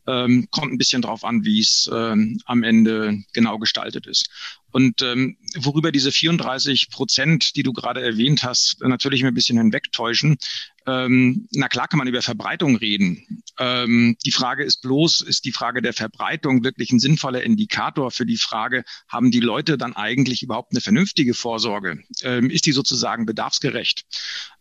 [0.08, 4.30] Ähm, kommt ein bisschen drauf an, wie es ähm, am Ende genau gestaltet ist.
[4.72, 10.38] Und ähm, worüber diese 34 Prozent, die du gerade erwähnt hast, natürlich ein bisschen hinwegtäuschen.
[10.88, 13.44] Ähm, na klar kann man über Verbreitung reden.
[13.60, 18.26] Ähm, die Frage ist bloß, ist die Frage der Verbreitung wirklich ein sinnvoller Indikator für
[18.26, 22.00] die Frage, haben die Leute dann eigentlich überhaupt eine vernünftige Vorsorge?
[22.24, 24.06] Ähm, ist die sozusagen bedarfsgerecht?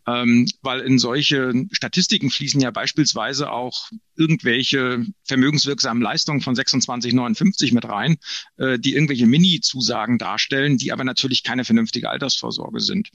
[0.07, 7.87] Ähm, weil in solche Statistiken fließen ja beispielsweise auch irgendwelche vermögenswirksamen Leistungen von 26,59 mit
[7.87, 8.19] rein,
[8.59, 13.09] äh, die irgendwelche Mini-Zusagen darstellen, die aber natürlich keine vernünftige Altersvorsorge sind.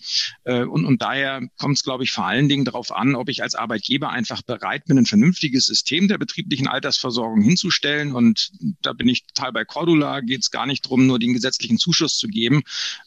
[0.43, 3.43] Äh, und, und daher kommt es, glaube ich, vor allen Dingen darauf an, ob ich
[3.43, 8.13] als Arbeitgeber einfach bereit bin, ein vernünftiges System der betrieblichen Altersversorgung hinzustellen.
[8.13, 11.77] Und da bin ich total bei Cordula, geht es gar nicht darum, nur den gesetzlichen
[11.77, 12.63] Zuschuss zu geben,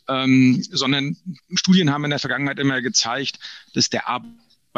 [0.09, 1.17] ähm, sondern
[1.55, 3.39] Studien haben in der Vergangenheit immer gezeigt,
[3.75, 4.09] dass der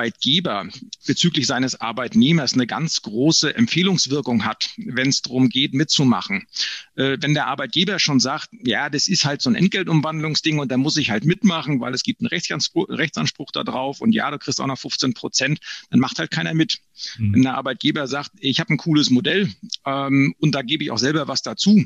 [0.01, 0.69] Arbeitgeber
[1.07, 6.47] bezüglich seines Arbeitnehmers eine ganz große Empfehlungswirkung hat, wenn es darum geht, mitzumachen.
[6.95, 10.77] Äh, wenn der Arbeitgeber schon sagt, ja, das ist halt so ein Entgeltumwandlungsding und da
[10.77, 14.39] muss ich halt mitmachen, weil es gibt einen Rechtsanspruch, Rechtsanspruch da drauf und ja, du
[14.39, 16.79] kriegst auch noch 15 Prozent, dann macht halt keiner mit.
[17.19, 17.35] Mhm.
[17.35, 19.51] Wenn der Arbeitgeber sagt, ich habe ein cooles Modell
[19.87, 21.85] ähm, und da gebe ich auch selber was dazu,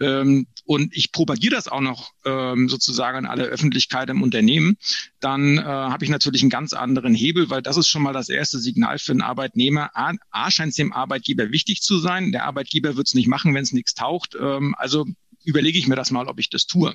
[0.00, 4.76] ähm, und ich propagiere das auch noch ähm, sozusagen an alle Öffentlichkeit im Unternehmen,
[5.20, 8.28] dann äh, habe ich natürlich einen ganz anderen Hebel, weil das ist schon mal das
[8.28, 9.90] erste Signal für einen Arbeitnehmer.
[9.94, 12.32] A, A scheint es dem Arbeitgeber wichtig zu sein.
[12.32, 14.36] Der Arbeitgeber wird es nicht machen, wenn es nichts taucht.
[14.40, 15.06] Ähm, also
[15.46, 16.94] überlege ich mir das mal, ob ich das tue.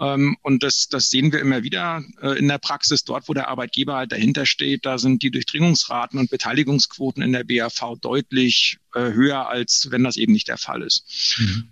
[0.00, 3.04] Ähm, und das, das sehen wir immer wieder äh, in der Praxis.
[3.04, 7.44] Dort, wo der Arbeitgeber halt dahinter steht, da sind die Durchdringungsraten und Beteiligungsquoten in der
[7.44, 11.36] BAV deutlich äh, höher, als wenn das eben nicht der Fall ist.
[11.38, 11.68] Mhm.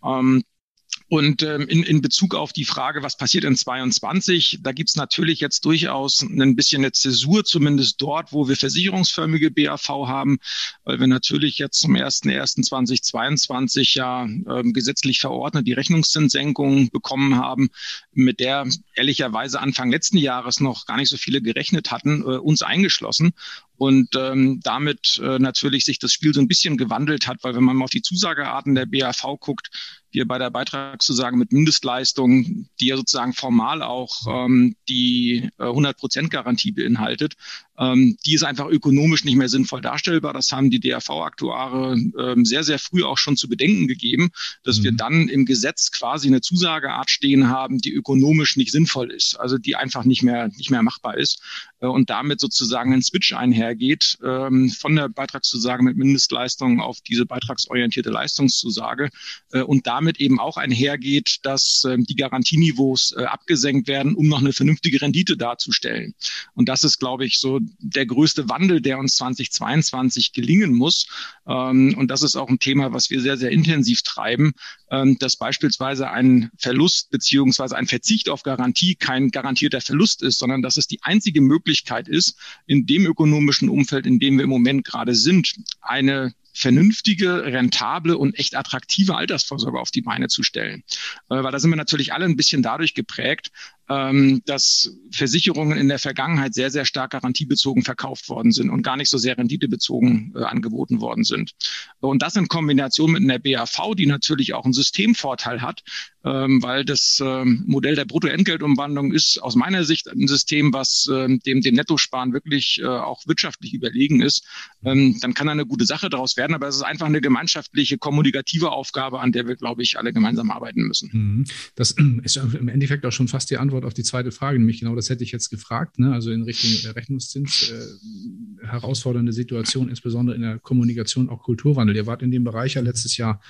[1.11, 5.41] Und ähm, in, in Bezug auf die Frage, was passiert in 22, da gibt's natürlich
[5.41, 10.39] jetzt durchaus ein bisschen eine Zäsur, zumindest dort, wo wir versicherungsförmige BAV haben,
[10.85, 17.71] weil wir natürlich jetzt zum 1.1.2022 ja ähm, gesetzlich verordnet die Rechnungszinssenkung bekommen haben,
[18.13, 22.63] mit der ehrlicherweise Anfang letzten Jahres noch gar nicht so viele gerechnet hatten, äh, uns
[22.63, 23.33] eingeschlossen
[23.81, 27.65] und ähm, damit äh, natürlich sich das Spiel so ein bisschen gewandelt hat, weil wenn
[27.65, 29.71] man mal auf die Zusagearten der BAV guckt,
[30.11, 36.73] wir bei der Beitragszusage mit Mindestleistung, die ja sozusagen formal auch ähm, die äh, 100-Prozent-Garantie
[36.73, 37.37] beinhaltet,
[37.81, 40.35] ähm, die ist einfach ökonomisch nicht mehr sinnvoll darstellbar.
[40.35, 44.31] Das haben die DRV-Aktuare ähm, sehr, sehr früh auch schon zu bedenken gegeben,
[44.63, 44.85] dass mhm.
[44.85, 49.57] wir dann im Gesetz quasi eine Zusageart stehen haben, die ökonomisch nicht sinnvoll ist, also
[49.57, 51.43] die einfach nicht mehr, nicht mehr machbar ist
[51.81, 57.25] äh, und damit sozusagen ein Switch einhergeht ähm, von der Beitragszusage mit Mindestleistung auf diese
[57.25, 59.09] beitragsorientierte Leistungszusage
[59.53, 64.41] äh, und damit eben auch einhergeht, dass äh, die Garantieniveaus äh, abgesenkt werden, um noch
[64.41, 66.15] eine vernünftige Rendite darzustellen.
[66.55, 71.07] Und das ist, glaube ich, so der größte Wandel, der uns 2022 gelingen muss.
[71.47, 74.53] Ähm, und das ist auch ein Thema, was wir sehr, sehr intensiv treiben,
[74.91, 80.63] ähm, dass beispielsweise ein Verlust beziehungsweise ein Verzicht auf Garantie kein garantierter Verlust ist, sondern
[80.63, 84.85] dass es die einzige Möglichkeit ist, in dem ökonomischen Umfeld, in dem wir im Moment
[84.85, 90.83] gerade sind, eine vernünftige, rentable und echt attraktive Altersvorsorge auf die Beine zu stellen.
[91.29, 93.51] Äh, weil da sind wir natürlich alle ein bisschen dadurch geprägt,
[93.91, 98.97] ähm, dass Versicherungen in der Vergangenheit sehr, sehr stark garantiebezogen verkauft worden sind und gar
[98.97, 101.53] nicht so sehr renditebezogen äh, angeboten worden sind.
[101.99, 105.83] Und das in Kombination mit einer BAV, die natürlich auch einen Systemvorteil hat,
[106.25, 111.41] ähm, weil das ähm, Modell der Bruttoentgeltumwandlung ist aus meiner Sicht ein System, was ähm,
[111.41, 114.45] dem, dem Nettosparen wirklich äh, auch wirtschaftlich überlegen ist,
[114.85, 116.40] ähm, dann kann da eine gute Sache daraus werden.
[116.49, 120.51] Aber es ist einfach eine gemeinschaftliche, kommunikative Aufgabe, an der wir, glaube ich, alle gemeinsam
[120.51, 121.11] arbeiten müssen.
[121.13, 121.45] Mhm.
[121.75, 124.95] Das ist im Endeffekt auch schon fast die Antwort auf die zweite Frage, nämlich genau
[124.95, 126.13] das hätte ich jetzt gefragt, ne?
[126.13, 131.97] also in Richtung äh, Rechnungszins, äh, herausfordernde Situation, insbesondere in der Kommunikation, auch Kulturwandel.
[131.97, 133.41] Ihr wart in dem Bereich ja letztes Jahr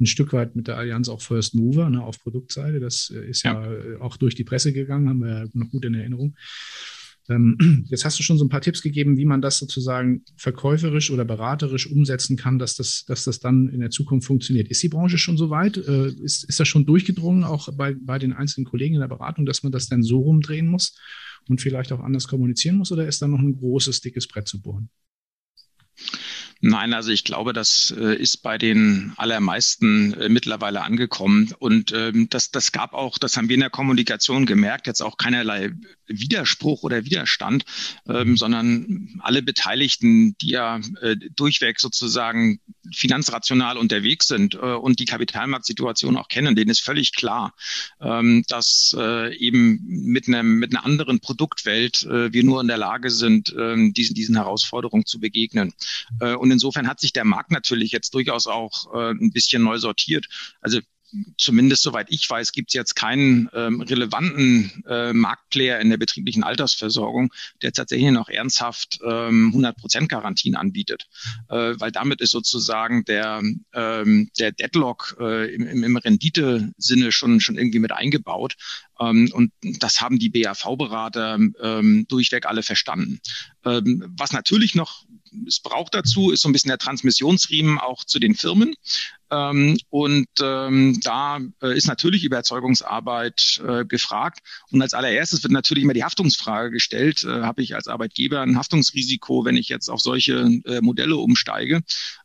[0.00, 2.80] ein Stück weit mit der Allianz auch First Mover ne, auf Produktseite.
[2.80, 3.54] Das äh, ist ja.
[3.54, 3.72] ja.
[3.72, 6.36] Äh, auch durch die Presse gegangen, haben wir ja noch gut in Erinnerung.
[7.28, 11.10] Ähm, jetzt hast du schon so ein paar Tipps gegeben, wie man das sozusagen verkäuferisch
[11.10, 14.68] oder beraterisch umsetzen kann, dass das, dass das dann in der Zukunft funktioniert.
[14.68, 15.76] Ist die Branche schon so weit?
[15.76, 19.46] Äh, ist, ist das schon durchgedrungen, auch bei, bei den einzelnen Kollegen in der Beratung,
[19.46, 20.96] dass man das dann so rumdrehen muss
[21.48, 22.92] und vielleicht auch anders kommunizieren muss?
[22.92, 24.90] Oder ist da noch ein großes, dickes Brett zu bohren?
[26.60, 31.54] Nein, also ich glaube, das äh, ist bei den allermeisten äh, mittlerweile angekommen.
[31.60, 35.18] Und ähm, das, das gab auch, das haben wir in der Kommunikation gemerkt, jetzt auch
[35.18, 35.70] keinerlei
[36.08, 37.64] Widerspruch oder Widerstand,
[38.08, 42.60] ähm, sondern alle Beteiligten, die ja äh, durchweg sozusagen
[42.92, 47.54] finanzrational unterwegs sind und die Kapitalmarktsituation auch kennen, denen ist völlig klar,
[48.00, 48.96] ähm, dass
[49.38, 54.36] eben mit, einem, mit einer anderen Produktwelt wir nur in der Lage sind, diesen, diesen
[54.36, 55.74] Herausforderungen zu begegnen.
[56.20, 59.78] Äh, und insofern hat sich der Markt natürlich jetzt durchaus auch äh, ein bisschen neu
[59.78, 60.26] sortiert.
[60.62, 60.80] Also
[61.36, 66.44] zumindest soweit ich weiß, gibt es jetzt keinen ähm, relevanten äh, Marktplayer in der betrieblichen
[66.44, 67.32] Altersversorgung,
[67.62, 71.08] der tatsächlich noch ernsthaft ähm, 100% Garantien anbietet.
[71.48, 77.56] Äh, weil damit ist sozusagen der, ähm, der Deadlock äh, im, im Rendite-Sinne schon, schon
[77.56, 78.56] irgendwie mit eingebaut.
[79.00, 83.20] Ähm, und das haben die BAV-Berater ähm, durchweg alle verstanden.
[83.64, 85.04] Ähm, was natürlich noch
[85.46, 88.74] es braucht dazu, ist so ein bisschen der Transmissionsriemen auch zu den Firmen.
[89.30, 94.40] Ähm, und ähm, da äh, ist natürlich Überzeugungsarbeit äh, gefragt.
[94.70, 97.24] Und als allererstes wird natürlich immer die Haftungsfrage gestellt.
[97.24, 100.48] Äh, Habe ich als Arbeitgeber ein Haftungsrisiko, wenn ich jetzt auf solche
[100.80, 101.82] Modelle umsteige?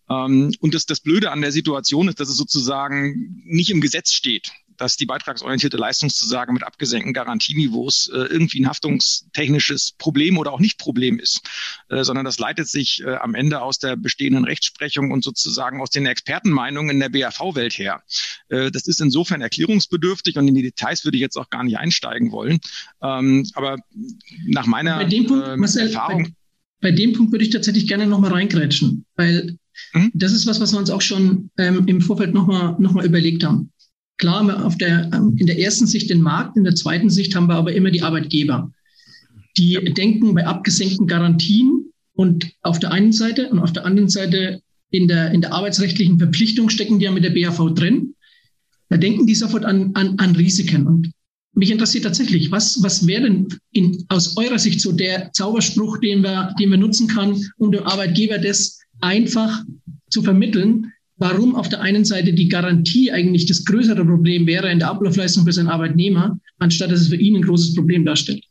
[0.08, 4.52] Und das, das Blöde an der Situation ist, dass es sozusagen nicht im Gesetz steht
[4.78, 10.78] dass die beitragsorientierte Leistungszusage mit abgesenkten Garantieniveaus äh, irgendwie ein haftungstechnisches Problem oder auch nicht
[10.78, 11.42] Problem ist,
[11.90, 15.90] äh, sondern das leitet sich äh, am Ende aus der bestehenden Rechtsprechung und sozusagen aus
[15.90, 18.04] den Expertenmeinungen in der BAV-Welt her.
[18.50, 21.78] Äh, das ist insofern erklärungsbedürftig und in die Details würde ich jetzt auch gar nicht
[21.78, 22.60] einsteigen wollen.
[23.02, 23.78] Ähm, aber
[24.46, 26.36] nach meiner bei dem Punkt, äh, Marcel, Erfahrung.
[26.82, 29.58] Bei, bei, dem Punkt würde ich tatsächlich gerne nochmal reingrätschen, weil
[29.94, 30.12] mhm.
[30.14, 33.44] das ist was, was wir uns auch schon ähm, im Vorfeld nochmal noch mal überlegt
[33.44, 33.72] haben
[34.18, 37.48] Klar auf der, ähm, in der ersten Sicht den Markt, in der zweiten Sicht haben
[37.48, 38.72] wir aber immer die Arbeitgeber.
[39.58, 44.62] Die denken bei abgesenkten Garantien und auf der einen Seite und auf der anderen Seite
[44.92, 48.14] in der, in der arbeitsrechtlichen Verpflichtung stecken die ja mit der BAV drin.
[48.90, 50.86] Da denken die sofort an, an, an Risiken.
[50.86, 51.12] Und
[51.56, 56.22] mich interessiert tatsächlich, was, was wäre denn in, aus eurer Sicht so der Zauberspruch, den
[56.22, 59.64] wir, den wir nutzen kann, um dem Arbeitgeber das einfach
[60.10, 64.80] zu vermitteln, warum auf der einen Seite die Garantie eigentlich das größere Problem wäre in
[64.80, 68.44] der Ablaufleistung für seinen Arbeitnehmer, anstatt dass es für ihn ein großes Problem darstellt.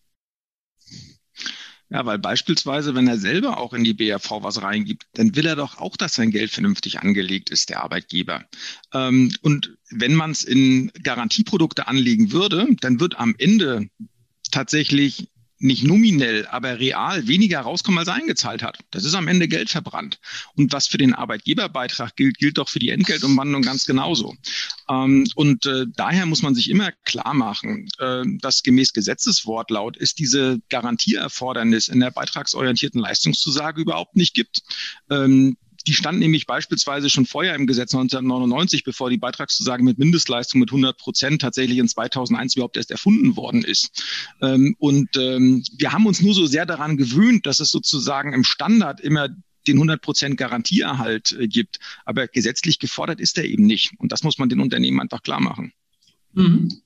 [1.92, 5.57] Ja, weil beispielsweise, wenn er selber auch in die BAV was reingibt, dann will er
[5.57, 8.46] doch auch, dass sein Geld vernünftig angelegt ist, der Arbeitgeber.
[8.94, 13.88] Ähm, und wenn man es in Garantieprodukte anlegen würde, dann wird am Ende
[14.51, 15.29] tatsächlich
[15.62, 18.79] nicht nominell, aber real weniger rauskommen, als er eingezahlt hat.
[18.90, 20.18] Das ist am Ende Geld verbrannt.
[20.55, 24.35] Und was für den Arbeitgeberbeitrag gilt, gilt doch für die Entgeltumwandlung ganz genauso.
[24.88, 30.14] Ähm, und äh, daher muss man sich immer klar machen, äh, dass gemäß Gesetzeswortlaut es
[30.14, 34.62] diese Garantieerfordernis in der beitragsorientierten Leistungszusage überhaupt nicht gibt.
[35.11, 40.61] Ähm, die stand nämlich beispielsweise schon vorher im Gesetz 1999, bevor die Beitragszusage mit Mindestleistung
[40.61, 44.03] mit 100 Prozent tatsächlich in 2001 überhaupt erst erfunden worden ist.
[44.40, 48.45] Ähm, und ähm, wir haben uns nur so sehr daran gewöhnt, dass es sozusagen im
[48.45, 49.29] Standard immer
[49.66, 51.79] den 100 Prozent Garantieerhalt äh, gibt.
[52.05, 53.92] Aber gesetzlich gefordert ist er eben nicht.
[53.99, 55.73] Und das muss man den Unternehmen einfach klar machen.
[56.33, 56.83] Mhm.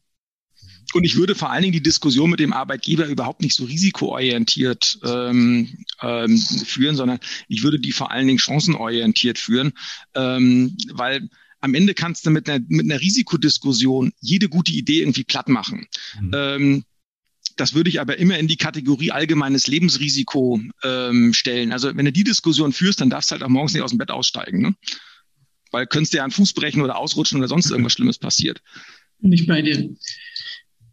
[0.93, 4.99] Und ich würde vor allen Dingen die Diskussion mit dem Arbeitgeber überhaupt nicht so risikoorientiert
[5.05, 7.19] ähm, ähm, führen, sondern
[7.49, 9.73] ich würde die vor allen Dingen chancenorientiert führen,
[10.15, 11.29] ähm, weil
[11.61, 15.87] am Ende kannst du mit einer, mit einer Risikodiskussion jede gute Idee irgendwie platt machen.
[16.21, 16.31] Mhm.
[16.35, 16.85] Ähm,
[17.57, 21.73] das würde ich aber immer in die Kategorie allgemeines Lebensrisiko ähm, stellen.
[21.73, 23.99] Also wenn du die Diskussion führst, dann darfst du halt auch morgens nicht aus dem
[23.99, 24.61] Bett aussteigen.
[24.61, 24.75] Ne?
[25.71, 28.61] Weil könntest du ja einen Fuß brechen oder ausrutschen oder sonst irgendwas Schlimmes passiert.
[29.21, 29.89] Nicht bei dir.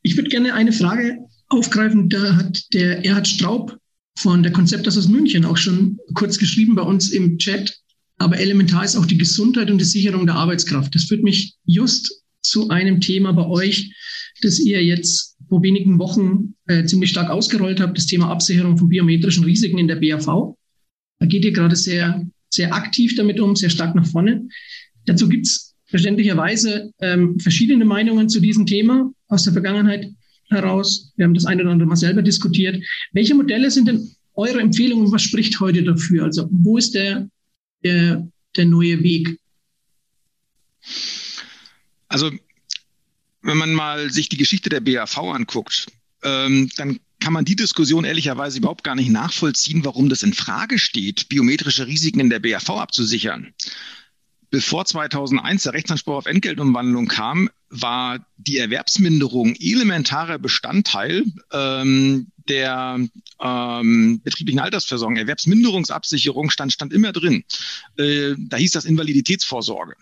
[0.03, 2.09] Ich würde gerne eine Frage aufgreifen.
[2.09, 3.77] Da hat der Erhard Straub
[4.17, 7.79] von der Konzept aus München auch schon kurz geschrieben bei uns im Chat.
[8.17, 10.93] Aber elementar ist auch die Gesundheit und die Sicherung der Arbeitskraft.
[10.93, 13.93] Das führt mich just zu einem Thema bei euch,
[14.41, 18.89] das ihr jetzt vor wenigen Wochen äh, ziemlich stark ausgerollt habt, das Thema Absicherung von
[18.89, 20.55] biometrischen Risiken in der BAV.
[21.19, 24.47] Da geht ihr gerade sehr, sehr aktiv damit um, sehr stark nach vorne.
[25.05, 30.09] Dazu gibt es verständlicherweise ähm, verschiedene Meinungen zu diesem Thema aus der Vergangenheit
[30.49, 31.11] heraus.
[31.15, 32.83] Wir haben das eine oder andere mal selber diskutiert.
[33.11, 35.11] Welche Modelle sind denn eure Empfehlungen?
[35.11, 36.25] Was spricht heute dafür?
[36.25, 37.27] Also wo ist der,
[37.83, 39.39] der, der neue Weg?
[42.07, 42.31] Also
[43.41, 45.87] wenn man mal sich die Geschichte der BAV anguckt,
[46.23, 50.77] ähm, dann kann man die Diskussion ehrlicherweise überhaupt gar nicht nachvollziehen, warum das in Frage
[50.77, 53.53] steht, biometrische Risiken in der BAV abzusichern
[54.53, 57.49] bevor 2001 der Rechtsanspruch auf Entgeltumwandlung kam,
[57.81, 62.99] war die Erwerbsminderung elementarer Bestandteil ähm, der
[63.41, 67.43] ähm, betrieblichen Altersversorgung, Erwerbsminderungsabsicherung stand, stand immer drin.
[67.97, 69.95] Äh, da hieß das Invaliditätsvorsorge.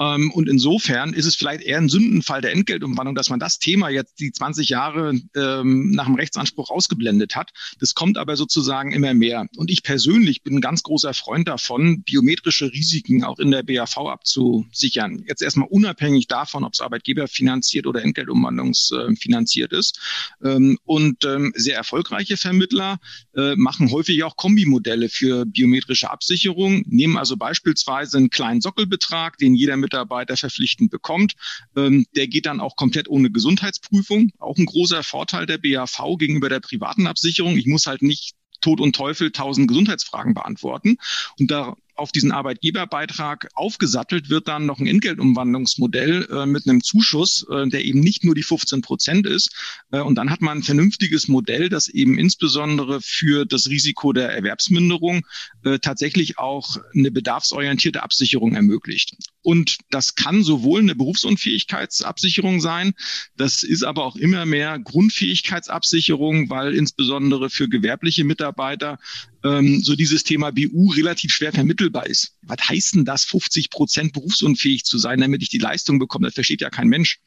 [0.00, 3.88] Ähm, und insofern ist es vielleicht eher ein Sündenfall der Entgeltumwandlung, dass man das Thema
[3.88, 7.50] jetzt die 20 Jahre ähm, nach dem Rechtsanspruch ausgeblendet hat.
[7.78, 9.46] Das kommt aber sozusagen immer mehr.
[9.56, 13.96] Und ich persönlich bin ein ganz großer Freund davon, biometrische Risiken auch in der BAV
[13.98, 15.24] abzusichern.
[15.26, 20.00] Jetzt erstmal unabhängig davon, ob es Arbeitgeber finanziert oder Entgeltumwandlungsfinanziert äh, ist.
[20.42, 22.98] Ähm, und ähm, sehr sehr erfolgreiche Vermittler
[23.34, 29.56] äh, machen häufig auch Kombimodelle für biometrische Absicherung, nehmen also beispielsweise einen kleinen Sockelbetrag, den
[29.56, 31.34] jeder Mitarbeiter verpflichtend bekommt.
[31.76, 34.30] Ähm, der geht dann auch komplett ohne Gesundheitsprüfung.
[34.38, 37.58] Auch ein großer Vorteil der BAV gegenüber der privaten Absicherung.
[37.58, 40.96] Ich muss halt nicht Tod und Teufel tausend Gesundheitsfragen beantworten.
[41.38, 47.46] Und da auf diesen Arbeitgeberbeitrag aufgesattelt wird dann noch ein Entgeltumwandlungsmodell äh, mit einem Zuschuss,
[47.50, 49.54] äh, der eben nicht nur die 15 Prozent ist.
[49.90, 54.30] Äh, und dann hat man ein vernünftiges Modell, das eben insbesondere für das Risiko der
[54.30, 55.26] Erwerbsminderung
[55.64, 59.16] äh, tatsächlich auch eine bedarfsorientierte Absicherung ermöglicht.
[59.44, 62.94] Und das kann sowohl eine Berufsunfähigkeitsabsicherung sein,
[63.36, 68.98] das ist aber auch immer mehr Grundfähigkeitsabsicherung, weil insbesondere für gewerbliche Mitarbeiter
[69.44, 72.38] ähm, so dieses Thema BU relativ schwer vermittelbar ist.
[72.40, 76.28] Was heißt denn das, 50 Prozent berufsunfähig zu sein, damit ich die Leistung bekomme?
[76.28, 77.18] Das versteht ja kein Mensch.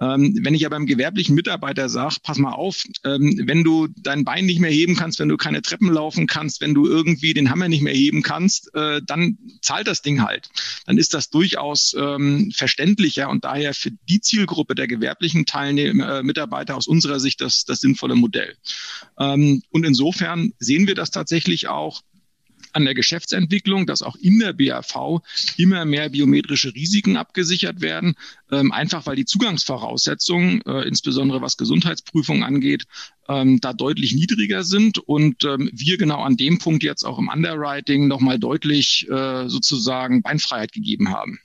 [0.00, 4.24] Ähm, wenn ich aber einem gewerblichen Mitarbeiter sage, pass mal auf, ähm, wenn du dein
[4.24, 7.50] Bein nicht mehr heben kannst, wenn du keine Treppen laufen kannst, wenn du irgendwie den
[7.50, 10.48] Hammer nicht mehr heben kannst, äh, dann zahlt das Ding halt.
[10.86, 16.22] Dann ist das durchaus ähm, verständlicher und daher für die Zielgruppe der gewerblichen Teilnehmer, äh,
[16.22, 18.54] Mitarbeiter aus unserer Sicht das, das sinnvolle Modell.
[19.18, 22.02] Ähm, und insofern sehen wir das tatsächlich auch
[22.72, 25.22] an der Geschäftsentwicklung, dass auch in der BAV
[25.56, 28.14] immer mehr biometrische Risiken abgesichert werden,
[28.50, 32.84] ähm, einfach weil die Zugangsvoraussetzungen, äh, insbesondere was Gesundheitsprüfungen angeht,
[33.28, 37.28] ähm, da deutlich niedriger sind und ähm, wir genau an dem Punkt jetzt auch im
[37.28, 41.38] Underwriting nochmal deutlich äh, sozusagen Beinfreiheit gegeben haben.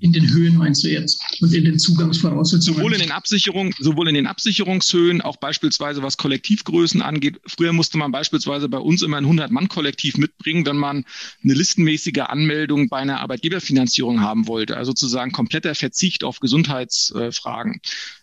[0.00, 2.78] In den Höhen meinst du jetzt und in den Zugangsvoraussetzungen?
[2.78, 7.40] Sowohl in den Absicherungen, sowohl in den Absicherungshöhen, auch beispielsweise was Kollektivgrößen angeht.
[7.46, 11.04] Früher musste man beispielsweise bei uns immer ein 100-Mann-Kollektiv mitbringen, wenn man
[11.42, 14.76] eine listenmäßige Anmeldung bei einer Arbeitgeberfinanzierung haben wollte.
[14.76, 17.80] Also sozusagen kompletter Verzicht auf Gesundheitsfragen.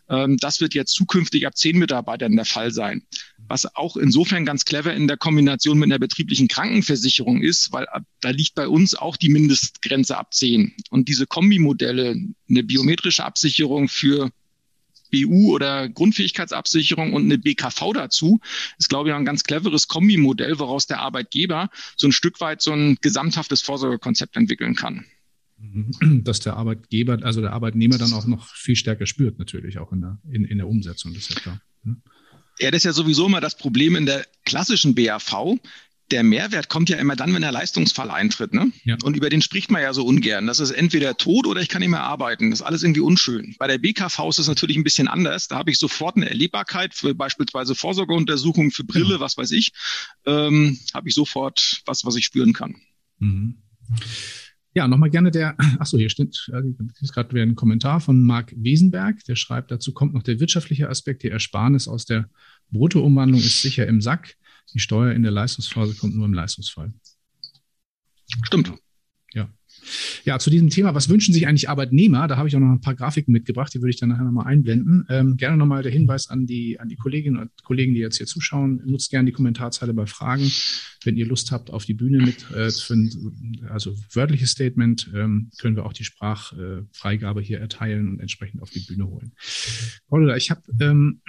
[0.10, 3.04] Ähm, das wird jetzt zukünftig ab zehn Mitarbeitern der Fall sein.
[3.48, 7.86] Was auch insofern ganz clever in der Kombination mit einer betrieblichen Krankenversicherung ist, weil
[8.22, 10.74] da liegt bei uns auch die Mindestgrenze ab zehn.
[10.90, 12.16] Und diese Kombimodelle,
[12.50, 14.32] eine biometrische Absicherung für
[15.12, 18.40] BU oder Grundfähigkeitsabsicherung und eine BKV dazu,
[18.80, 22.72] ist, glaube ich, ein ganz cleveres Kombimodell, woraus der Arbeitgeber so ein Stück weit so
[22.72, 25.06] ein gesamthaftes Vorsorgekonzept entwickeln kann.
[26.24, 30.02] dass der Arbeitgeber, also der Arbeitnehmer dann auch noch viel stärker spürt, natürlich auch in
[30.02, 31.62] der, in, in der Umsetzung, das ist ja klar.
[32.60, 35.60] Ja, das ist ja sowieso immer das Problem in der klassischen BAV.
[36.12, 38.54] Der Mehrwert kommt ja immer dann, wenn der Leistungsfall eintritt.
[38.54, 38.72] Ne?
[38.84, 38.98] Ja.
[39.04, 40.46] Und über den spricht man ja so ungern.
[40.46, 42.52] Das ist entweder tot oder ich kann nicht mehr arbeiten.
[42.52, 43.56] Das ist alles irgendwie unschön.
[43.58, 45.48] Bei der BKV ist es natürlich ein bisschen anders.
[45.48, 49.20] Da habe ich sofort eine Erlebbarkeit für beispielsweise Vorsorgeuntersuchungen, für Brille, genau.
[49.22, 49.72] was weiß ich.
[50.26, 52.76] Ähm, habe ich sofort was, was ich spüren kann.
[53.20, 53.58] Mhm.
[54.76, 56.50] Ja, nochmal gerne der, achso, hier steht,
[57.02, 60.90] ist gerade wieder ein Kommentar von Marc Wiesenberg, der schreibt, dazu kommt noch der wirtschaftliche
[60.90, 62.30] Aspekt, die Ersparnis aus der
[62.72, 64.36] Bruttoumwandlung ist sicher im Sack,
[64.74, 66.94] die Steuer in der Leistungsphase kommt nur im Leistungsfall.
[68.44, 68.74] Stimmt.
[70.26, 72.28] Ja, zu diesem Thema, was wünschen sich eigentlich Arbeitnehmer?
[72.28, 74.48] Da habe ich auch noch ein paar Grafiken mitgebracht, die würde ich dann nachher nochmal
[74.48, 75.06] einblenden.
[75.10, 78.28] Ähm, gerne nochmal der Hinweis an die, an die Kolleginnen und Kollegen, die jetzt hier
[78.28, 78.82] zuschauen.
[78.86, 80.52] Nutzt gerne die Kommentarzeile bei Fragen.
[81.04, 85.76] Wenn ihr Lust habt, auf die Bühne mit, äh, ein, also wörtliches Statement, ähm, können
[85.76, 89.34] wir auch die Sprachfreigabe hier erteilen und entsprechend auf die Bühne holen.
[90.08, 91.22] Paula, ich habe ähm,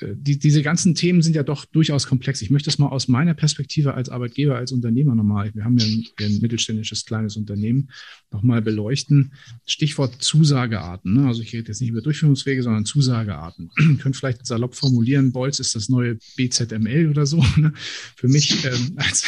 [0.00, 2.42] die, diese ganzen Themen sind ja doch durchaus komplex.
[2.42, 5.84] Ich möchte es mal aus meiner Perspektive als Arbeitgeber, als Unternehmer nochmal, wir haben ja
[5.84, 7.90] ein, ein mittelständisches kleines Unternehmen,
[8.30, 9.32] nochmal beleuchten.
[9.66, 11.14] Stichwort Zusagearten.
[11.14, 11.26] Ne?
[11.26, 13.70] Also ich rede jetzt nicht über Durchführungswege, sondern Zusagearten.
[14.00, 17.44] Könnt vielleicht salopp formulieren, Bolz ist das neue BZML oder so.
[17.56, 17.72] Ne?
[17.74, 19.24] Für mich ähm, als,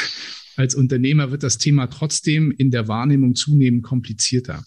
[0.57, 4.64] als Unternehmer wird das Thema trotzdem in der Wahrnehmung zunehmend komplizierter.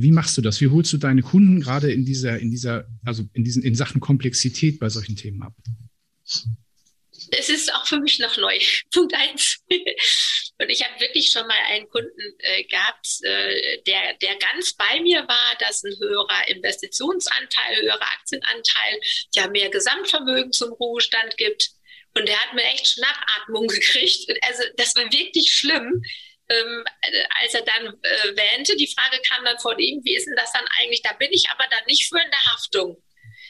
[0.00, 0.60] Wie machst du das?
[0.60, 4.00] Wie holst du deine Kunden gerade in dieser, in dieser, also in diesen, in Sachen
[4.00, 5.52] Komplexität bei solchen Themen ab?
[7.30, 8.58] Es ist auch für mich noch neu.
[8.90, 9.58] Punkt eins.
[9.68, 15.00] Und ich habe wirklich schon mal einen Kunden äh, gehabt, äh, der, der ganz bei
[15.00, 19.00] mir war, dass ein höherer Investitionsanteil, höherer Aktienanteil,
[19.34, 21.70] ja mehr Gesamtvermögen zum Ruhestand gibt.
[22.14, 24.30] Und der hat mir echt Schnappatmung gekriegt.
[24.42, 26.02] Also das war wirklich schlimm
[26.52, 26.84] ähm,
[27.40, 30.52] als er dann äh, wähnte, die Frage kam dann von ihm, wie ist denn das
[30.52, 31.02] dann eigentlich?
[31.02, 33.02] Da bin ich aber dann nicht für in der Haftung.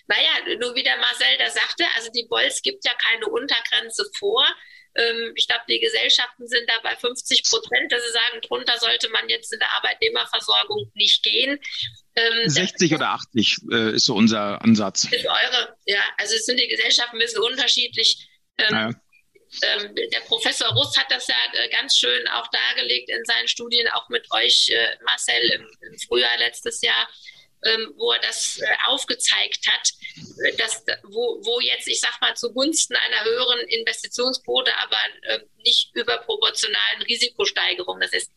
[0.06, 4.46] Naja, nur wie der Marcel da sagte, also die Bolz gibt ja keine Untergrenze vor.
[4.94, 9.08] Ähm, ich glaube, die Gesellschaften sind da bei 50 Prozent, dass sie sagen, drunter sollte
[9.08, 11.58] man jetzt in der Arbeitnehmerversorgung nicht gehen.
[12.14, 15.04] Ähm, 60 oder 80 äh, ist so unser Ansatz.
[15.04, 18.28] Ist eure, ja, also es sind die Gesellschaften ein bisschen unterschiedlich.
[18.58, 18.90] Ähm, naja
[19.62, 23.86] ähm, der Professor Russ hat das ja äh, ganz schön auch dargelegt in seinen Studien,
[23.88, 27.08] auch mit euch, äh, Marcel, im, im, Frühjahr letztes Jahr,
[27.64, 29.92] ähm, wo er das äh, aufgezeigt hat,
[30.44, 35.94] äh, dass, wo, wo jetzt, ich sag mal, zugunsten einer höheren Investitionsquote, aber äh, nicht
[35.94, 38.00] überproportionalen Risikosteigerung.
[38.00, 38.30] Das ist,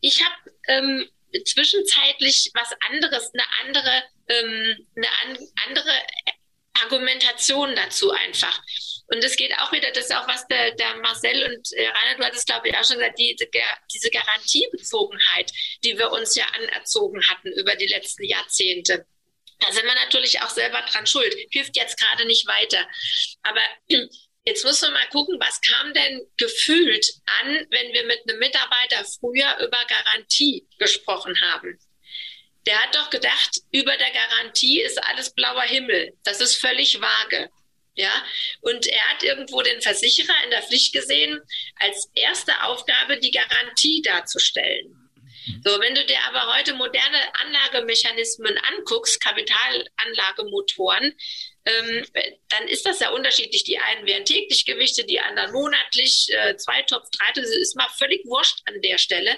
[0.00, 0.34] ich habe
[0.68, 1.10] ähm,
[1.44, 5.92] zwischenzeitlich was anderes, eine andere, ähm, eine an, andere
[6.82, 8.60] Argumentation dazu einfach.
[9.12, 12.16] Und es geht auch wieder, das ist auch was der, der Marcel und äh, Rainer,
[12.16, 13.48] du hattest glaube ich auch schon gesagt, die, die,
[13.92, 15.50] diese Garantiebezogenheit,
[15.82, 19.04] die wir uns ja anerzogen hatten über die letzten Jahrzehnte.
[19.58, 21.34] Da sind wir natürlich auch selber dran schuld.
[21.50, 22.86] Hilft jetzt gerade nicht weiter.
[23.42, 23.60] Aber
[24.44, 27.06] jetzt muss man mal gucken, was kam denn gefühlt
[27.40, 31.78] an, wenn wir mit einem Mitarbeiter früher über Garantie gesprochen haben.
[32.66, 36.16] Der hat doch gedacht, über der Garantie ist alles blauer Himmel.
[36.24, 37.50] Das ist völlig vage.
[37.94, 38.12] Ja,
[38.60, 41.40] und er hat irgendwo den Versicherer in der Pflicht gesehen,
[41.76, 44.96] als erste Aufgabe die Garantie darzustellen.
[45.64, 51.14] So, wenn du dir aber heute moderne Anlagemechanismen anguckst, Kapitalanlagemotoren,
[51.64, 52.06] ähm,
[52.48, 53.64] dann ist das ja unterschiedlich.
[53.64, 58.24] Die einen werden täglich gewichtet, die anderen monatlich, äh, Zweitopf, Dreitopf, das ist mal völlig
[58.26, 59.36] wurscht an der Stelle.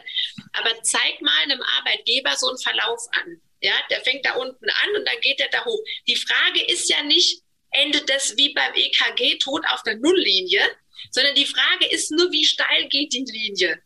[0.53, 3.41] Aber zeig mal einem Arbeitgeber so einen Verlauf an.
[3.61, 5.81] Ja, der fängt da unten an und dann geht er da hoch.
[6.09, 10.63] Die Frage ist ja nicht, endet das wie beim EKG tot auf der Nulllinie,
[11.11, 13.83] sondern die Frage ist nur, wie steil geht die Linie?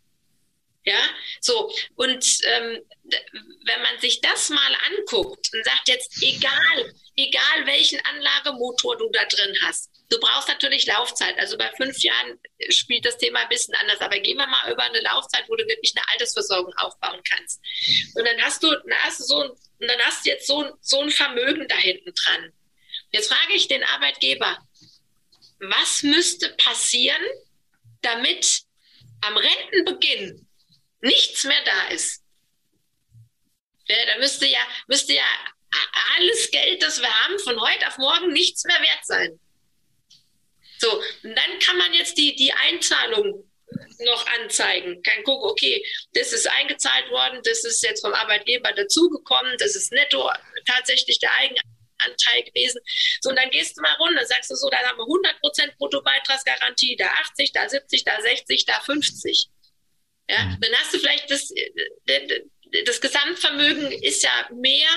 [0.84, 1.00] Ja,
[1.40, 1.72] so.
[1.96, 2.80] Und ähm,
[3.64, 9.24] wenn man sich das mal anguckt und sagt jetzt, egal, egal welchen Anlagemotor du da
[9.24, 11.38] drin hast, du brauchst natürlich Laufzeit.
[11.38, 12.38] Also bei fünf Jahren
[12.70, 14.00] spielt das Thema ein bisschen anders.
[14.00, 17.60] Aber gehen wir mal über eine Laufzeit, wo du wirklich eine Altersversorgung aufbauen kannst.
[18.14, 19.50] Und dann hast du, dann hast du so ein,
[19.80, 22.52] dann hast du jetzt so, so ein Vermögen da hinten dran.
[23.12, 24.58] Jetzt frage ich den Arbeitgeber,
[25.60, 27.22] was müsste passieren,
[28.02, 28.62] damit
[29.22, 30.46] am Rentenbeginn
[31.00, 32.22] nichts mehr da ist?
[33.88, 35.24] Ja, da müsste ja, müsste ja
[36.16, 39.40] alles Geld, das wir haben, von heute auf morgen nichts mehr wert sein.
[40.78, 40.90] So,
[41.22, 43.50] und dann kann man jetzt die, die Einzahlung
[44.00, 45.02] noch anzeigen.
[45.02, 49.92] Kann gucken, okay, das ist eingezahlt worden, das ist jetzt vom Arbeitgeber dazugekommen, das ist
[49.92, 50.30] netto
[50.66, 52.80] tatsächlich der Eigenanteil gewesen.
[53.20, 56.96] So, und dann gehst du mal runter, sagst du so, da haben wir 100% Bruttobeitragsgarantie,
[56.96, 59.48] da 80, da 70, da 60, da 50.
[60.28, 60.60] Ja, mhm.
[60.60, 62.42] dann hast du vielleicht das, äh,
[62.84, 64.88] das Gesamtvermögen ist ja mehr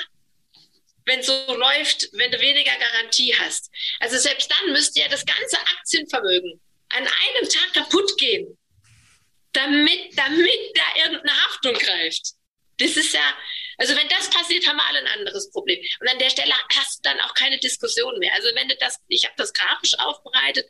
[1.10, 3.72] wenn so läuft, wenn du weniger Garantie hast.
[4.00, 8.58] Also selbst dann müsste ja das ganze Aktienvermögen an einem Tag kaputt gehen,
[9.52, 12.34] damit, damit da irgendeine Haftung greift.
[12.78, 13.38] Das ist ja,
[13.78, 15.80] also wenn das passiert, haben wir alle ein anderes Problem.
[16.00, 18.34] Und an der Stelle hast du dann auch keine Diskussion mehr.
[18.34, 20.70] Also wenn du das, ich habe das grafisch aufbereitet,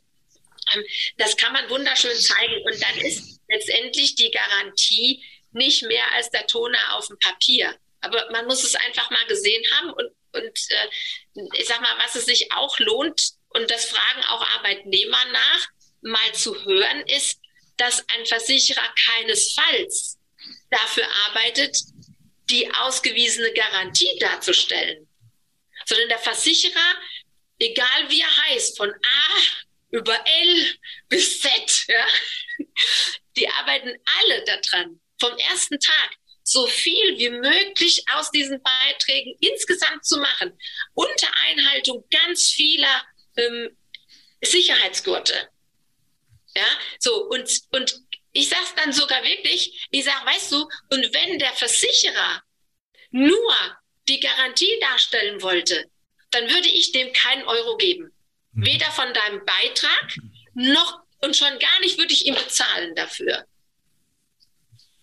[0.73, 0.83] ähm,
[1.17, 2.65] das kann man wunderschön zeigen.
[2.65, 7.75] Und dann ist letztendlich die Garantie nicht mehr als der Toner auf dem Papier.
[8.01, 12.15] Aber man muss es einfach mal gesehen haben und und äh, ich sag mal, was
[12.15, 15.67] es sich auch lohnt, und das fragen auch Arbeitnehmer nach,
[16.01, 17.39] mal zu hören, ist,
[17.77, 20.19] dass ein Versicherer keinesfalls
[20.69, 21.77] dafür arbeitet,
[22.49, 25.07] die ausgewiesene Garantie darzustellen,
[25.85, 26.95] sondern der Versicherer,
[27.59, 29.39] egal wie er heißt, von A
[29.91, 32.07] über L bis Z, ja,
[33.35, 36.11] die arbeiten alle daran, vom ersten Tag
[36.43, 40.57] so viel wie möglich aus diesen Beiträgen insgesamt zu machen,
[40.93, 43.03] unter Einhaltung ganz vieler
[43.37, 43.77] ähm,
[44.41, 45.49] Sicherheitsgurte.
[46.55, 46.65] Ja,
[46.97, 48.01] so und, und
[48.31, 50.57] ich sage es dann sogar wirklich, ich sage, weißt du,
[50.89, 52.43] und wenn der Versicherer
[53.11, 53.55] nur
[54.07, 55.85] die Garantie darstellen wollte,
[56.31, 58.11] dann würde ich dem keinen Euro geben.
[58.53, 58.65] Mhm.
[58.65, 60.15] Weder von deinem Beitrag
[60.53, 63.45] noch und schon gar nicht würde ich ihm bezahlen dafür.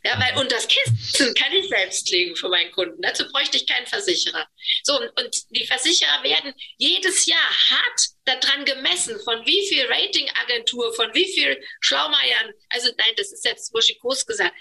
[0.07, 3.03] Ja, weil, und das Kissen kann ich selbst legen für meinen Kunden.
[3.03, 4.47] Dazu bräuchte ich keinen Versicherer.
[4.85, 11.13] So, und, die Versicherer werden jedes Jahr hart daran gemessen, von wie viel Ratingagentur, von
[11.13, 14.55] wie viel Schlaumeiern, also nein, das ist jetzt Wuschikos gesagt.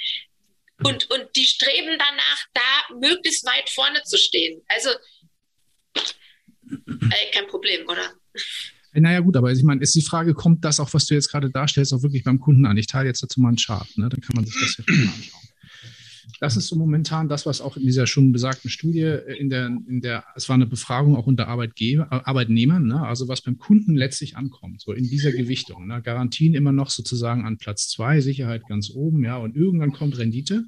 [0.83, 4.63] Und, und die streben danach, da möglichst weit vorne zu stehen.
[4.67, 4.89] Also,
[5.93, 8.15] äh, kein Problem, oder?
[8.95, 11.49] Naja, gut, aber ich meine, ist die Frage, kommt das auch, was du jetzt gerade
[11.49, 12.77] darstellst, auch wirklich beim Kunden an?
[12.77, 14.09] Ich teile jetzt dazu mal einen Chart, ne?
[14.09, 15.45] dann kann man sich das ja mal anschauen.
[16.39, 19.67] Das ist so momentan das, was auch in dieser schon besagten Studie, äh, in der,
[19.67, 23.05] in der, es war eine Befragung auch unter Arbeitgeber, äh, Arbeitnehmern, ne?
[23.05, 25.87] also was beim Kunden letztlich ankommt, so in dieser Gewichtung.
[25.87, 26.01] Ne?
[26.01, 30.65] Garantien immer noch sozusagen an Platz zwei, Sicherheit ganz oben, ja, und irgendwann kommt Rendite.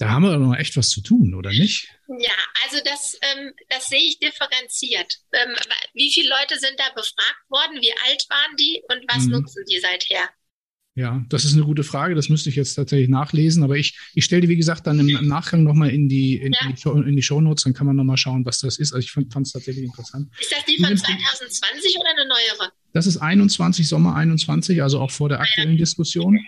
[0.00, 1.88] Da haben wir doch noch echt was zu tun, oder nicht?
[2.08, 2.32] Ja,
[2.64, 5.18] also das, ähm, das sehe ich differenziert.
[5.32, 5.54] Ähm,
[5.92, 7.82] wie viele Leute sind da befragt worden?
[7.82, 9.32] Wie alt waren die und was mhm.
[9.32, 10.30] nutzen die seither?
[10.94, 12.14] Ja, das ist eine gute Frage.
[12.14, 13.62] Das müsste ich jetzt tatsächlich nachlesen.
[13.62, 16.72] Aber ich, ich stelle die, wie gesagt, dann im, Nachgang nochmal in die, in, ja.
[16.72, 17.64] die Show, in die Shownotes.
[17.64, 18.94] Dann kann man nochmal schauen, was das ist.
[18.94, 20.30] Also ich fand es tatsächlich interessant.
[20.40, 22.72] Ist das die von 2020 oder eine neuere?
[22.92, 26.38] Das ist 21, Sommer 21, also auch vor der aktuellen Diskussion.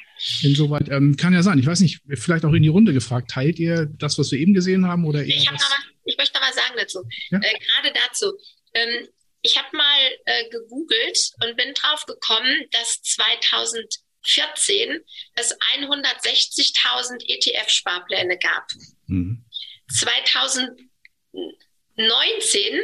[0.42, 1.58] Insoweit ähm, kann ja sein.
[1.58, 3.30] Ich weiß nicht, vielleicht auch in die Runde gefragt.
[3.30, 5.04] Teilt ihr das, was wir eben gesehen haben?
[5.04, 5.62] Oder ich, hab was?
[5.62, 7.02] Mal, ich möchte noch mal sagen dazu.
[7.30, 7.38] Ja?
[7.38, 8.32] Äh, Gerade dazu.
[8.74, 9.08] Ähm,
[9.42, 15.00] ich habe mal äh, gegoogelt und bin drauf gekommen, dass 2014
[15.34, 18.68] es 160.000 ETF-Sparpläne gab.
[19.06, 19.44] Mhm.
[19.90, 22.80] 2019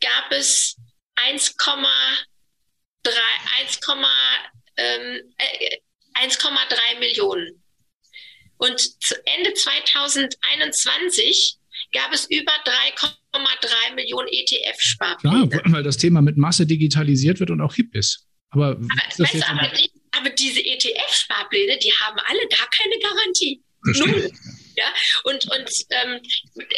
[0.00, 0.76] gab es
[1.14, 1.56] 1,
[3.10, 4.04] 1,3
[4.76, 5.78] ähm, äh,
[6.98, 7.62] Millionen.
[8.58, 11.56] Und zu Ende 2021
[11.92, 15.48] gab es über 3,3 Millionen ETF-Sparpläne.
[15.48, 18.28] Klar, weil das Thema mit Masse digitalisiert wird und auch hip ist.
[18.50, 18.86] Aber, aber,
[19.18, 23.64] weißt du, aber, die, aber diese ETF-Sparpläne, die haben alle gar keine Garantie.
[23.84, 24.30] Null.
[24.74, 24.92] Ja,
[25.24, 26.20] und, und ähm,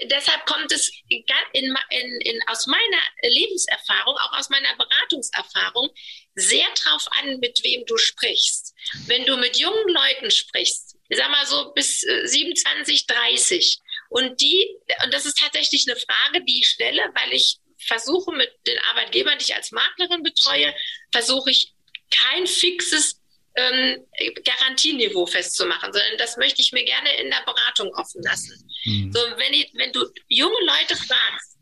[0.05, 5.91] deshalb kommt es in, in, in, aus meiner Lebenserfahrung, auch aus meiner Beratungserfahrung,
[6.35, 8.75] sehr drauf an, mit wem du sprichst.
[9.07, 13.79] Wenn du mit jungen Leuten sprichst, ich sag mal so bis 27, äh, 30,
[14.09, 18.51] und die, und das ist tatsächlich eine Frage, die ich stelle, weil ich versuche mit
[18.67, 20.75] den Arbeitgebern, die ich als Maklerin betreue,
[21.13, 21.75] versuche ich
[22.11, 23.21] kein fixes
[23.57, 24.05] ähm,
[24.45, 28.69] Garantieniveau festzumachen, sondern das möchte ich mir gerne in der Beratung offen lassen.
[28.85, 29.13] Mhm.
[29.13, 31.57] So, wenn, ich, wenn du junge Leute fragst,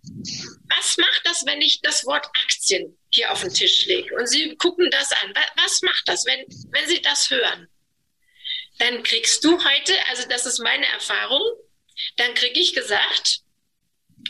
[0.77, 4.57] was macht das, wenn ich das Wort Aktien hier auf den Tisch lege und sie
[4.57, 5.33] gucken das an?
[5.57, 7.69] Was macht das, wenn, wenn sie das hören?
[8.79, 11.43] Dann kriegst du heute, also das ist meine Erfahrung,
[12.17, 13.41] dann kriege ich gesagt,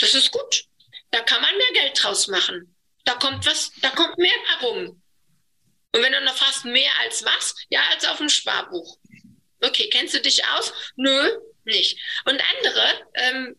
[0.00, 0.64] das ist gut.
[1.10, 2.74] Da kann man mehr Geld draus machen.
[3.04, 5.01] Da kommt was, da kommt mehr herum.
[5.92, 7.54] Und wenn du noch fragst, mehr als was?
[7.68, 8.98] Ja, als auf dem Sparbuch.
[9.60, 10.72] Okay, kennst du dich aus?
[10.96, 11.98] Nö, nicht.
[12.24, 13.56] Und andere, ähm,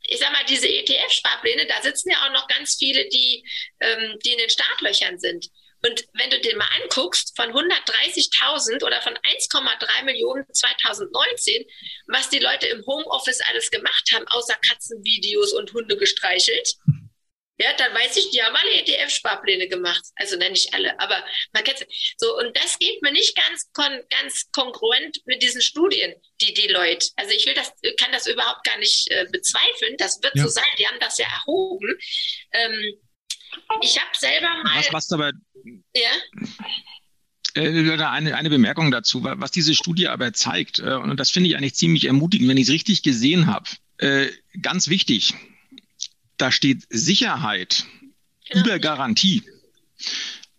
[0.00, 3.46] ich sag mal, diese ETF-Sparpläne, da sitzen ja auch noch ganz viele, die,
[3.80, 5.48] ähm, die in den Startlöchern sind.
[5.86, 11.66] Und wenn du den mal anguckst, von 130.000 oder von 1,3 Millionen 2019,
[12.06, 16.76] was die Leute im Homeoffice alles gemacht haben, außer Katzenvideos und Hunde gestreichelt,
[17.58, 20.02] ja, dann weiß ich, die haben alle ETF-Sparpläne gemacht.
[20.16, 21.16] Also nenne ich alle, aber
[21.52, 22.14] man kennt es.
[22.16, 26.68] So, und das geht mir nicht ganz, kon ganz kongruent mit diesen Studien, die die
[26.68, 27.08] Leute.
[27.16, 29.94] Also ich will das, kann das überhaupt gar nicht äh, bezweifeln.
[29.98, 30.42] Das wird ja.
[30.42, 30.64] so sein.
[30.78, 31.96] Die haben das ja erhoben.
[32.52, 32.94] Ähm,
[33.82, 34.76] ich habe selber mal.
[34.76, 35.32] Was, was aber.
[35.94, 36.10] Ja.
[37.54, 41.56] Äh, eine, eine Bemerkung dazu, was diese Studie aber zeigt, äh, und das finde ich
[41.56, 43.70] eigentlich ziemlich ermutigend, wenn ich es richtig gesehen habe.
[43.98, 44.26] Äh,
[44.60, 45.34] ganz wichtig,
[46.36, 47.86] da steht Sicherheit
[48.48, 48.64] genau.
[48.64, 49.42] über Garantie.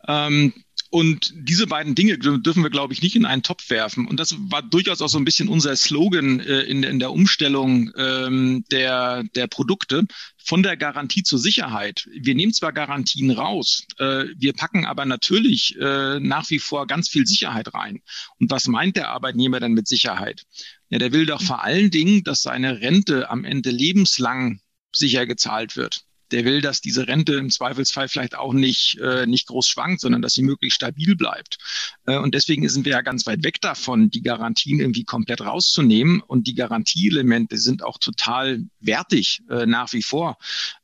[0.08, 0.54] Ähm,
[0.96, 4.08] und diese beiden Dinge dürfen wir, glaube ich, nicht in einen Topf werfen.
[4.08, 7.92] Und das war durchaus auch so ein bisschen unser Slogan äh, in, in der Umstellung
[7.98, 10.04] ähm, der, der Produkte
[10.38, 12.08] von der Garantie zur Sicherheit.
[12.14, 17.10] Wir nehmen zwar Garantien raus, äh, wir packen aber natürlich äh, nach wie vor ganz
[17.10, 18.02] viel Sicherheit rein.
[18.40, 20.44] Und was meint der Arbeitnehmer denn mit Sicherheit?
[20.88, 24.62] Ja, der will doch vor allen Dingen, dass seine Rente am Ende lebenslang
[24.96, 26.06] sicher gezahlt wird.
[26.32, 30.22] Der will, dass diese Rente im Zweifelsfall vielleicht auch nicht, äh, nicht groß schwankt, sondern
[30.22, 31.58] dass sie möglichst stabil bleibt.
[32.06, 36.22] Äh, und deswegen sind wir ja ganz weit weg davon, die Garantien irgendwie komplett rauszunehmen.
[36.22, 40.38] Und die Garantieelemente sind auch total wertig äh, nach wie vor.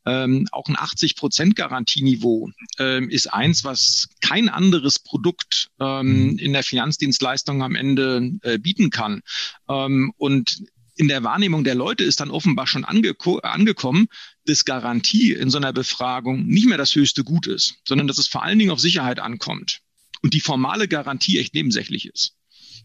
[0.05, 6.53] Ähm, auch ein 80 Prozent Garantieniveau ähm, ist eins, was kein anderes Produkt ähm, in
[6.53, 9.21] der Finanzdienstleistung am Ende äh, bieten kann.
[9.67, 10.61] Ähm, und
[11.01, 14.07] in der Wahrnehmung der Leute ist dann offenbar schon ange angekommen,
[14.45, 18.27] dass Garantie in so einer Befragung nicht mehr das höchste Gut ist, sondern dass es
[18.27, 19.79] vor allen Dingen auf Sicherheit ankommt
[20.21, 22.35] und die formale Garantie echt nebensächlich ist.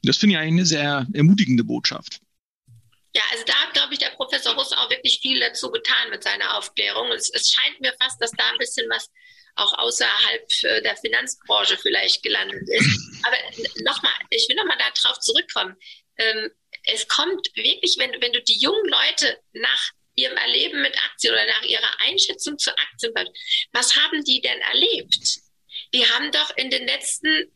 [0.03, 2.21] Das finde ich eigentlich eine sehr ermutigende Botschaft.
[3.15, 6.23] Ja, also da hat, glaube ich, der Professor Russ auch wirklich viel dazu getan mit
[6.23, 7.13] seiner Aufklärung.
[7.13, 9.11] Es, es scheint mir fast, dass da ein bisschen was
[9.57, 13.21] auch außerhalb äh, der Finanzbranche vielleicht gelandet ist.
[13.25, 13.37] Aber
[13.85, 15.77] nochmal, ich will nochmal darauf zurückkommen.
[16.17, 16.51] Ähm,
[16.87, 21.47] es kommt wirklich, wenn, wenn du die jungen Leute nach ihrem Erleben mit Aktien oder
[21.47, 23.13] nach ihrer Einschätzung zu Aktien,
[23.73, 25.41] was haben die denn erlebt?
[25.93, 27.53] Die haben doch in den letzten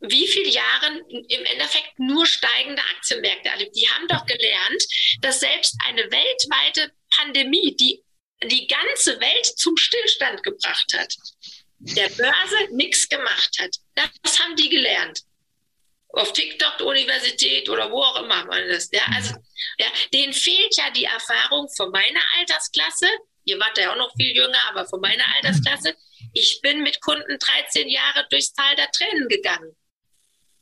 [0.00, 3.74] wie viele Jahren im Endeffekt nur steigende Aktienmärkte erlebt.
[3.74, 4.84] Die haben doch gelernt,
[5.22, 8.02] dass selbst eine weltweite Pandemie, die
[8.42, 11.16] die ganze Welt zum Stillstand gebracht hat,
[11.78, 13.76] der Börse nichts gemacht hat.
[14.22, 15.22] Das haben die gelernt
[16.16, 18.88] auf TikTok Universität oder wo auch immer man das.
[18.92, 19.34] Ja, also,
[19.78, 23.08] ja, denen fehlt ja die Erfahrung von meiner Altersklasse.
[23.44, 25.94] Ihr wart ja auch noch viel jünger, aber von meiner Altersklasse.
[26.32, 29.76] Ich bin mit Kunden 13 Jahre durchs Tal der Tränen gegangen.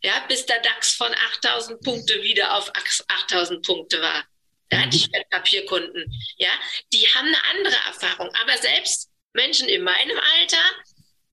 [0.03, 2.70] Ja, bis der DAX von 8000 Punkte wieder auf
[3.09, 4.24] 8000 Punkte war.
[4.72, 6.12] Ja, die Papierkunden.
[6.38, 6.50] Ja,
[6.92, 8.34] die haben eine andere Erfahrung.
[8.42, 10.62] Aber selbst Menschen in meinem Alter,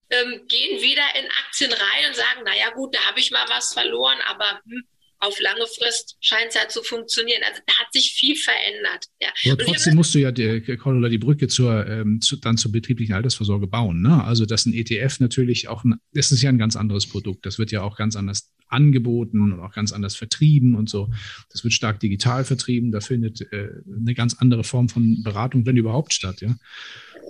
[0.09, 3.73] ähm, gehen wieder in Aktien rein und sagen, naja gut, da habe ich mal was
[3.73, 4.83] verloren, aber hm,
[5.21, 7.41] auf lange Frist scheint es ja zu funktionieren.
[7.45, 9.05] Also da hat sich viel verändert.
[9.21, 9.29] Ja.
[9.51, 13.67] Aber trotzdem musst du ja die, die Brücke zur, ähm, zu, dann zur betrieblichen Altersvorsorge
[13.67, 14.01] bauen.
[14.01, 14.23] Ne?
[14.23, 17.45] Also dass ein ETF natürlich auch, ein, das ist ja ein ganz anderes Produkt.
[17.45, 21.09] Das wird ja auch ganz anders angeboten und auch ganz anders vertrieben und so.
[21.51, 22.91] Das wird stark digital vertrieben.
[22.91, 26.39] Da findet äh, eine ganz andere Form von Beratung, wenn überhaupt, statt.
[26.41, 26.55] Ja.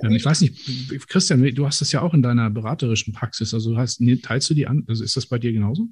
[0.02, 3.54] Ähm, ich weiß nicht, Christian, du hast das ja auch in deiner beraterischen Praxis.
[3.54, 4.84] Also hast, teilst du die an?
[4.88, 5.90] Also ist das bei dir genauso?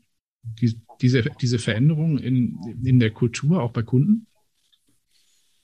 [0.62, 4.28] Die, diese, diese Veränderung in, in der Kultur, auch bei Kunden?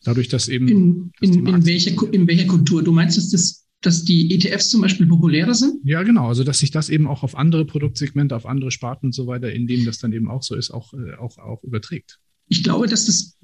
[0.03, 0.67] Dadurch, dass eben.
[0.67, 2.83] In, dass in, in, welcher, in welcher Kultur?
[2.83, 5.79] Du meinst, dass, das, dass die ETFs zum Beispiel populärer sind?
[5.85, 6.27] Ja, genau.
[6.27, 9.53] Also, dass sich das eben auch auf andere Produktsegmente, auf andere Sparten und so weiter,
[9.53, 12.19] in denen das dann eben auch so ist, auch, äh, auch, auch überträgt.
[12.49, 13.37] Ich glaube, dass das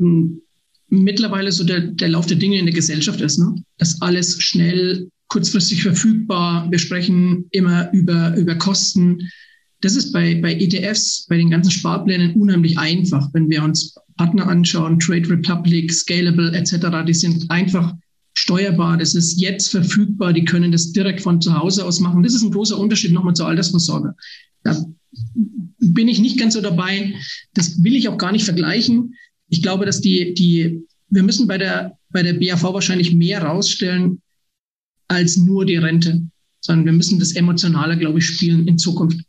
[0.90, 3.38] mittlerweile so der, der Lauf der Dinge in der Gesellschaft ist.
[3.38, 3.56] Ne?
[3.78, 6.70] Das alles schnell, kurzfristig verfügbar.
[6.70, 9.30] Wir sprechen immer über, über Kosten.
[9.82, 13.30] Das ist bei, bei ETFs, bei den ganzen Sparplänen unheimlich einfach.
[13.34, 17.96] Wenn wir uns Partner anschauen, Trade Republic, Scalable etc., die sind einfach
[18.34, 18.98] steuerbar.
[18.98, 20.34] Das ist jetzt verfügbar.
[20.34, 22.24] Die können das direkt von zu Hause aus machen.
[22.24, 24.16] Das ist ein großer Unterschied nochmal zur Altersvorsorge.
[24.64, 24.84] Da
[25.80, 27.14] bin ich nicht ganz so dabei.
[27.54, 29.16] Das will ich auch gar nicht vergleichen.
[29.50, 34.22] Ich glaube, dass die, die, wir müssen bei der, bei der BAV wahrscheinlich mehr rausstellen
[35.08, 36.22] als nur die Rente,
[36.62, 39.20] sondern wir müssen das emotionaler, glaube ich, spielen in Zukunft.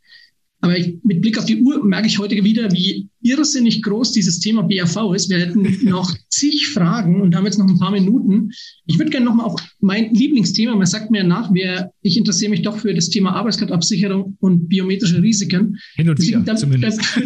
[0.63, 4.39] Aber ich, mit Blick auf die Uhr merke ich heute wieder, wie irrsinnig groß dieses
[4.39, 5.29] Thema BAV ist.
[5.29, 8.51] Wir hätten noch zig Fragen und haben jetzt noch ein paar Minuten.
[8.85, 12.61] Ich würde gerne nochmal auf mein Lieblingsthema, man sagt mir nach, wer, ich interessiere mich
[12.61, 15.79] doch für das Thema Arbeitskraftabsicherung und biometrische Risiken.
[15.95, 16.99] Hin und wieder, da, zumindest.
[16.99, 17.21] Da,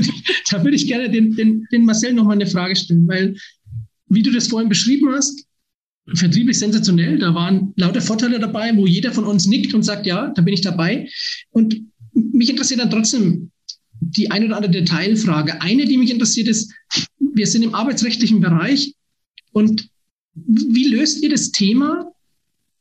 [0.57, 3.35] da, würde ich gerne den, den, den Marcel nochmal eine Frage stellen, weil,
[4.07, 5.45] wie du das vorhin beschrieben hast,
[6.13, 7.19] vertrieblich sensationell.
[7.19, 10.53] Da waren lauter Vorteile dabei, wo jeder von uns nickt und sagt, ja, da bin
[10.53, 11.09] ich dabei.
[11.49, 11.81] Und
[12.15, 13.51] mich interessiert dann trotzdem
[13.99, 15.61] die eine oder andere Detailfrage.
[15.61, 16.73] Eine, die mich interessiert, ist,
[17.19, 18.93] wir sind im arbeitsrechtlichen Bereich
[19.51, 19.89] und
[20.33, 22.11] wie löst ihr das Thema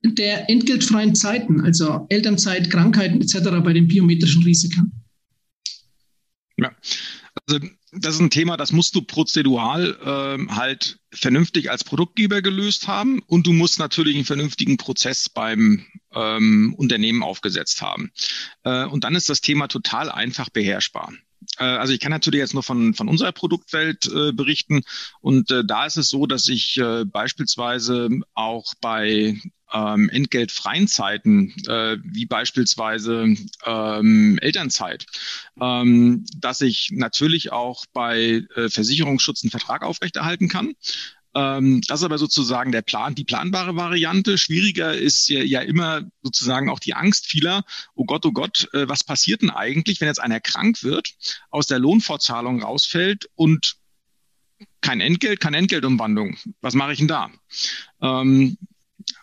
[0.03, 3.39] der entgeltfreien Zeiten, also Elternzeit, Krankheiten etc.
[3.63, 4.93] bei den biometrischen Risiken?
[6.57, 6.73] Ja,
[7.47, 12.89] also das ist ein Thema, das musst du prozedural äh, halt vernünftig als Produktgeber gelöst
[12.89, 18.13] haben und du musst natürlich einen vernünftigen Prozess beim ähm, Unternehmen aufgesetzt haben.
[18.65, 21.13] Äh, und dann ist das Thema total einfach beherrschbar.
[21.59, 24.83] Äh, also ich kann natürlich jetzt nur von, von unserer Produktwelt äh, berichten
[25.21, 29.39] und äh, da ist es so, dass ich äh, beispielsweise auch bei
[29.73, 33.35] ähm, entgeltfreien Zeiten, äh, wie beispielsweise
[33.67, 35.07] ähm, Elternzeit,
[35.61, 40.75] ähm, dass ich natürlich auch bei äh, Versicherungsschutz einen Vertrag aufrechterhalten kann.
[41.35, 44.39] Ähm, das ist aber sozusagen der Plan, die planbare Variante.
[44.39, 47.65] Schwieriger ist ja, ja immer sozusagen auch die Angst vieler.
[47.95, 51.15] Oh Gott, oh Gott, äh, was passiert denn eigentlich, wenn jetzt einer krank wird,
[51.51, 53.77] aus der Lohnfortzahlung rausfällt und
[54.81, 56.37] kein Entgelt, keine Entgeltumwandlung.
[56.61, 57.31] Was mache ich denn da?
[58.01, 58.57] Ähm,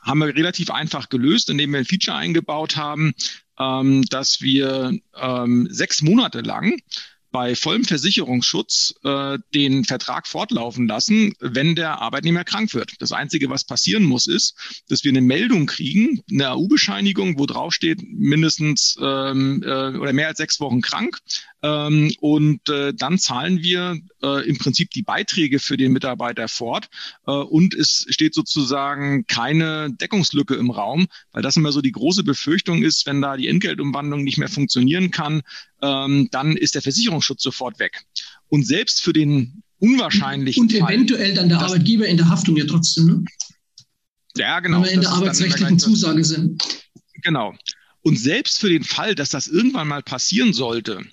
[0.01, 3.13] haben wir relativ einfach gelöst, indem wir ein Feature eingebaut haben,
[3.59, 6.79] ähm, dass wir ähm, sechs Monate lang
[7.31, 12.93] bei vollem Versicherungsschutz äh, den Vertrag fortlaufen lassen, wenn der Arbeitnehmer krank wird.
[12.99, 14.55] Das Einzige, was passieren muss, ist,
[14.89, 20.27] dass wir eine Meldung kriegen, eine AU-Bescheinigung, wo drauf steht, mindestens ähm, äh, oder mehr
[20.27, 21.19] als sechs Wochen krank.
[21.63, 26.89] Ähm, und äh, dann zahlen wir äh, im Prinzip die Beiträge für den Mitarbeiter fort.
[27.27, 32.23] Äh, und es steht sozusagen keine Deckungslücke im Raum, weil das immer so die große
[32.23, 35.43] Befürchtung ist, wenn da die Entgeltumwandlung nicht mehr funktionieren kann,
[35.81, 38.03] ähm, dann ist der Versicherungsschutz sofort weg.
[38.49, 43.05] Und selbst für den unwahrscheinlichen Und eventuell dann der Arbeitgeber in der Haftung ja trotzdem,
[43.05, 43.23] ne?
[44.37, 44.77] Ja, genau.
[44.77, 46.63] Wenn wir in der arbeitsrechtlichen Zusage sind.
[47.23, 47.53] Genau.
[48.03, 51.05] Und selbst für den Fall, dass das irgendwann mal passieren sollte,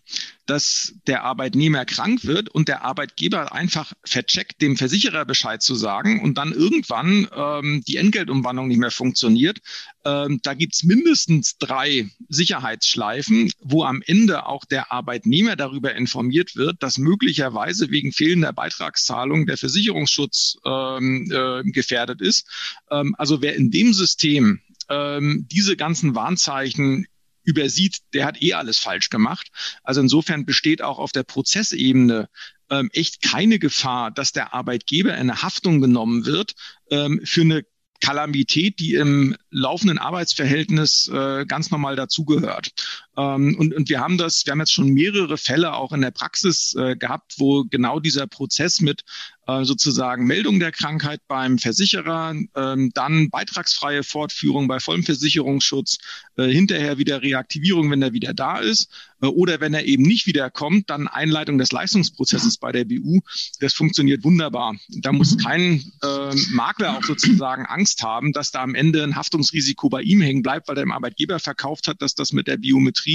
[0.47, 6.23] dass der Arbeitnehmer krank wird und der Arbeitgeber einfach vercheckt, dem Versicherer Bescheid zu sagen
[6.23, 9.59] und dann irgendwann ähm, die Entgeltumwandlung nicht mehr funktioniert,
[10.07, 16.83] ähm, da gibt's mindestens drei Sicherheitsschleifen, wo am Ende auch der Arbeitnehmer darüber informiert wird,
[16.83, 22.47] dass möglicherweise wegen fehlender Beitragszahlung der Versicherungsschutz ähm, äh, gefährdet ist.
[22.91, 27.07] Ähm, also wer in dem System ähm, diese ganzen Warnzeichen
[27.43, 29.51] übersieht, der hat eh alles falsch gemacht.
[29.83, 32.29] Also insofern besteht auch auf der Prozessebene
[32.71, 36.55] ähm, echt keine Gefahr, dass der Arbeitgeber in eine Haftung genommen wird
[36.91, 37.65] ähm, für eine
[38.01, 42.71] Kalamität, die im laufenden Arbeitsverhältnis äh, ganz normal dazugehört.
[43.19, 46.13] Ähm, und, und wir haben das, wir haben jetzt schon mehrere Fälle auch in der
[46.13, 49.03] Praxis äh, gehabt, wo genau dieser Prozess mit
[49.49, 55.99] äh, sozusagen Meldung der Krankheit beim Versicherer, ähm, dann beitragsfreie Fortführung bei vollem Versicherungsschutz,
[56.37, 58.89] äh, hinterher wieder Reaktivierung, wenn er wieder da ist,
[59.21, 63.21] äh, oder wenn er eben nicht wiederkommt, dann Einleitung des Leistungsprozesses bei der BU.
[63.59, 64.77] Das funktioniert wunderbar.
[64.89, 65.39] Da muss mhm.
[65.39, 70.21] kein äh, Makler auch sozusagen Angst haben, dass da am Ende ein Haftungsrisiko bei ihm
[70.21, 73.08] hängen bleibt, weil er dem Arbeitgeber verkauft hat, dass das mit der Biometrie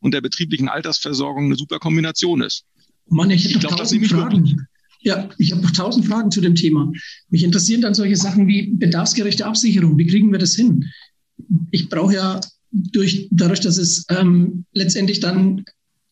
[0.00, 2.64] und der betrieblichen Altersversorgung eine super Kombination ist.
[3.08, 4.66] Mann, ich, ich glaube, das nehme ich Fragen.
[5.02, 6.92] Ja, ich habe noch tausend Fragen zu dem Thema.
[7.30, 9.96] Mich interessieren dann solche Sachen wie bedarfsgerechte Absicherung.
[9.96, 10.90] Wie kriegen wir das hin?
[11.70, 12.40] Ich brauche ja
[12.70, 15.64] durch, dadurch, dass es ähm, letztendlich dann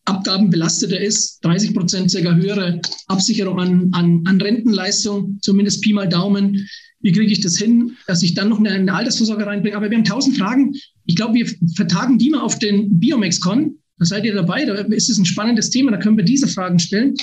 [0.07, 6.66] abgabenbelasteter ist, 30 Prozent circa höhere Absicherung an, an, an Rentenleistung, zumindest Pi mal Daumen.
[7.01, 9.76] Wie kriege ich das hin, dass ich dann noch eine, eine Altersvorsorge reinbringe?
[9.76, 10.74] Aber wir haben tausend Fragen.
[11.05, 13.76] Ich glaube, wir vertagen die mal auf den Biomex-Con.
[13.99, 14.64] Da seid ihr dabei.
[14.64, 15.92] Da ist es ein spannendes Thema.
[15.92, 17.14] Da können wir diese Fragen stellen.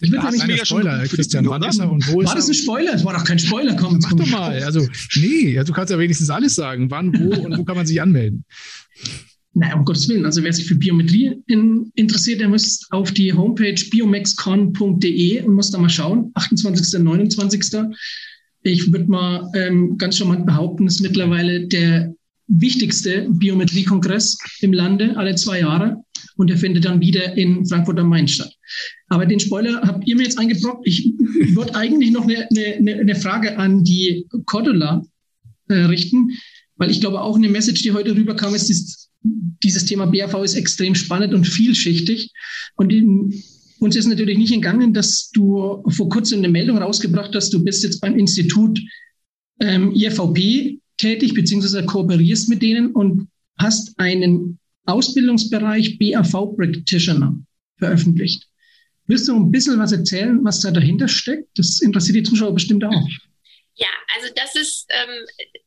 [0.00, 1.46] Ich würde nämlich mega Spoiler, Christian.
[1.46, 2.92] Wann ist er und wo ist War das ein Spoiler?
[2.92, 3.74] Das war doch kein Spoiler.
[3.74, 4.62] Komm, Mach doch mal.
[4.62, 6.90] Also, nee, du kannst ja wenigstens alles sagen.
[6.90, 8.44] Wann, wo und wo kann man sich anmelden?
[9.54, 10.26] Naja, um Gottes Willen.
[10.26, 15.70] Also, wer sich für Biometrie in, interessiert, der muss auf die Homepage biomexcon.de und muss
[15.70, 16.30] da mal schauen.
[16.34, 17.00] 28.
[17.02, 17.62] 29.
[18.66, 22.12] Ich würde mal ähm, ganz charmant behaupten, ist mittlerweile der
[22.48, 26.02] wichtigste Biometriekongress im Lande alle zwei Jahre
[26.36, 28.52] und der findet dann wieder in Frankfurt am Main statt.
[29.08, 30.84] Aber den Spoiler habt ihr mir jetzt eingebrockt.
[30.84, 31.12] Ich
[31.54, 35.02] würde eigentlich noch eine, eine, eine Frage an die Cordula
[35.68, 36.30] äh, richten,
[36.74, 39.10] weil ich glaube auch eine Message, die heute rüberkam, ist, dieses,
[39.62, 42.32] dieses Thema BAV ist extrem spannend und vielschichtig.
[42.74, 43.32] Und in,
[43.78, 47.84] uns ist natürlich nicht entgangen, dass du vor kurzem eine Meldung rausgebracht hast, du bist
[47.84, 48.80] jetzt beim Institut
[49.60, 57.38] ähm, IFVP tätig, beziehungsweise kooperierst mit denen und hast einen Ausbildungsbereich BAV Practitioner
[57.78, 58.46] veröffentlicht.
[59.06, 61.48] Willst du ein bisschen was erzählen, was da dahinter steckt?
[61.56, 63.08] Das interessiert die Zuschauer bestimmt auch.
[63.76, 65.60] Ja, also das ist ähm,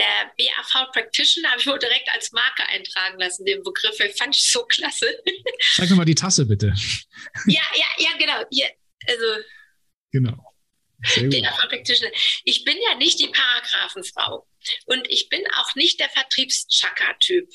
[0.00, 3.98] der BAV Practitioner, habe ich wohl direkt als Marke eintragen lassen, den Begriff.
[4.00, 5.22] Ich fand ich so klasse.
[5.76, 6.74] Sag nochmal die Tasse bitte.
[7.46, 8.44] Ja, ja, ja, genau.
[8.50, 8.70] Hier,
[9.06, 9.42] also.
[10.12, 10.54] Genau.
[11.16, 12.12] BAV Practitioner.
[12.44, 14.46] Ich bin ja nicht die Paragraphenfrau
[14.86, 17.48] und ich bin auch nicht der Vertriebschakra-Typ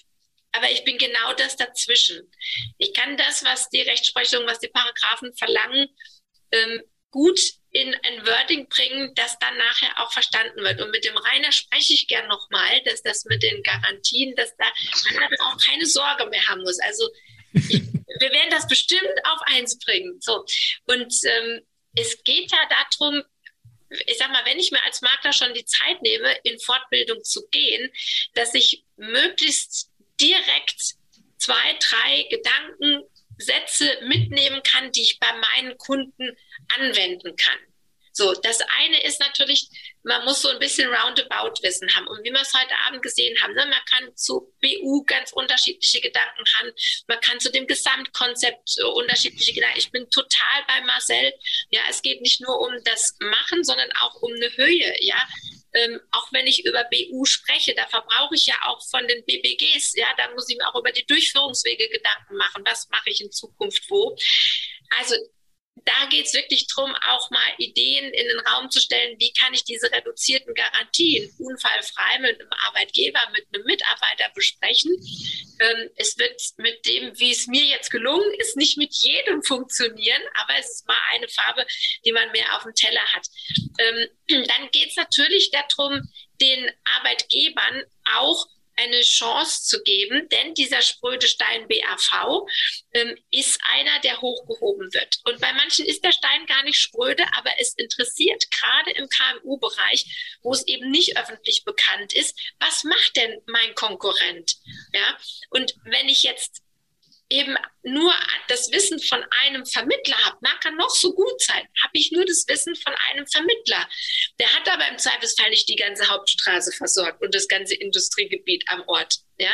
[0.56, 2.32] aber ich bin genau das dazwischen.
[2.78, 5.90] Ich kann das, was die Rechtsprechung, was die Paragraphen verlangen,
[6.52, 6.82] ähm,
[7.12, 7.40] gut
[7.76, 10.80] in ein Wording bringen, das dann nachher auch verstanden wird.
[10.80, 14.64] Und mit dem Rainer spreche ich gern nochmal, dass das mit den Garantien, dass da
[15.04, 16.80] man dann auch keine Sorge mehr haben muss.
[16.80, 17.10] Also
[17.52, 17.82] ich,
[18.20, 20.22] wir werden das bestimmt auf eins bringen.
[20.22, 20.46] So.
[20.86, 21.66] Und ähm,
[21.98, 23.22] es geht ja darum,
[23.90, 27.46] ich sag mal, wenn ich mir als Makler schon die Zeit nehme, in Fortbildung zu
[27.50, 27.92] gehen,
[28.36, 30.96] dass ich möglichst direkt
[31.38, 36.38] zwei, drei Gedankensätze mitnehmen kann, die ich bei meinen Kunden
[36.78, 37.60] anwenden kann.
[38.18, 39.68] So, das eine ist natürlich,
[40.04, 42.08] man muss so ein bisschen Roundabout-Wissen haben.
[42.08, 46.00] Und wie wir es heute Abend gesehen haben, ne, man kann zu BU ganz unterschiedliche
[46.00, 46.72] Gedanken haben.
[47.08, 49.80] Man kann zu dem Gesamtkonzept äh, unterschiedliche Gedanken.
[49.80, 51.34] Ich bin total bei Marcel.
[51.72, 54.96] Ja, es geht nicht nur um das Machen, sondern auch um eine Höhe.
[55.02, 55.22] Ja,
[55.74, 59.94] ähm, auch wenn ich über BU spreche, da verbrauche ich ja auch von den BBGs,
[59.96, 62.64] ja, da muss ich mir auch über die Durchführungswege Gedanken machen.
[62.66, 64.16] Was mache ich in Zukunft wo?
[64.98, 65.16] Also
[65.84, 69.54] da geht es wirklich darum, auch mal Ideen in den Raum zu stellen, wie kann
[69.54, 74.96] ich diese reduzierten Garantien unfallfrei mit einem Arbeitgeber, mit einem Mitarbeiter besprechen.
[75.60, 80.22] Ähm, es wird mit dem, wie es mir jetzt gelungen ist, nicht mit jedem funktionieren,
[80.36, 81.66] aber es ist mal eine Farbe,
[82.06, 83.28] die man mehr auf dem Teller hat.
[83.78, 84.08] Ähm,
[84.48, 86.02] dann geht es natürlich darum,
[86.40, 87.84] den Arbeitgebern
[88.16, 92.46] auch eine Chance zu geben, denn dieser spröde Stein BAV
[92.94, 95.20] ähm, ist einer, der hochgehoben wird.
[95.24, 100.38] Und bei manchen ist der Stein gar nicht spröde, aber es interessiert gerade im KMU-Bereich,
[100.42, 104.56] wo es eben nicht öffentlich bekannt ist, was macht denn mein Konkurrent?
[104.94, 105.18] Ja,
[105.50, 106.65] und wenn ich jetzt
[107.30, 108.14] eben nur
[108.48, 112.26] das Wissen von einem Vermittler habe, mag er noch so gut sein, habe ich nur
[112.26, 113.88] das Wissen von einem Vermittler.
[114.40, 118.84] Der hat aber im Zweifelsfall nicht die ganze Hauptstraße versorgt und das ganze Industriegebiet am
[118.88, 119.16] Ort.
[119.38, 119.52] Ja?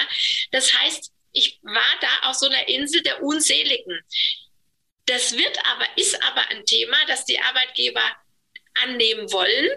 [0.51, 3.99] Das heißt, ich war da auf so einer Insel der Unseligen.
[5.05, 8.03] Das wird aber, ist aber ein Thema, das die Arbeitgeber
[8.83, 9.69] annehmen wollen,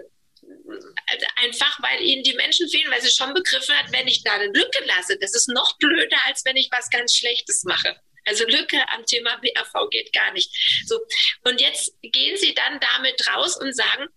[1.37, 4.47] einfach weil ihnen die Menschen fehlen, weil sie schon begriffen hat, wenn ich da eine
[4.47, 7.95] Lücke lasse, das ist noch blöder, als wenn ich was ganz Schlechtes mache.
[8.25, 10.51] Also Lücke am Thema BAV geht gar nicht.
[10.87, 10.99] So.
[11.43, 14.07] Und jetzt gehen sie dann damit raus und sagen,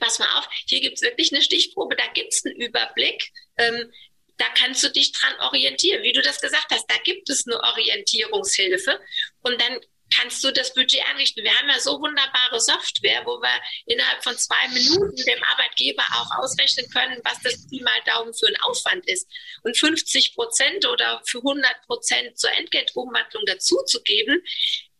[0.00, 3.30] pass mal auf, hier gibt es wirklich eine Stichprobe, da gibt es einen Überblick.
[3.58, 3.92] Ähm,
[4.36, 6.02] da kannst du dich dran orientieren.
[6.02, 9.00] Wie du das gesagt hast, da gibt es eine Orientierungshilfe.
[9.42, 9.78] Und dann
[10.16, 11.44] kannst du das Budget einrichten.
[11.44, 16.38] Wir haben ja so wunderbare Software, wo wir innerhalb von zwei Minuten dem Arbeitgeber auch
[16.42, 19.28] ausrechnen können, was das Pi mal Daumen für ein Aufwand ist.
[19.62, 24.42] Und 50 Prozent oder für 100 Prozent zur Entgeltumwandlung dazuzugeben,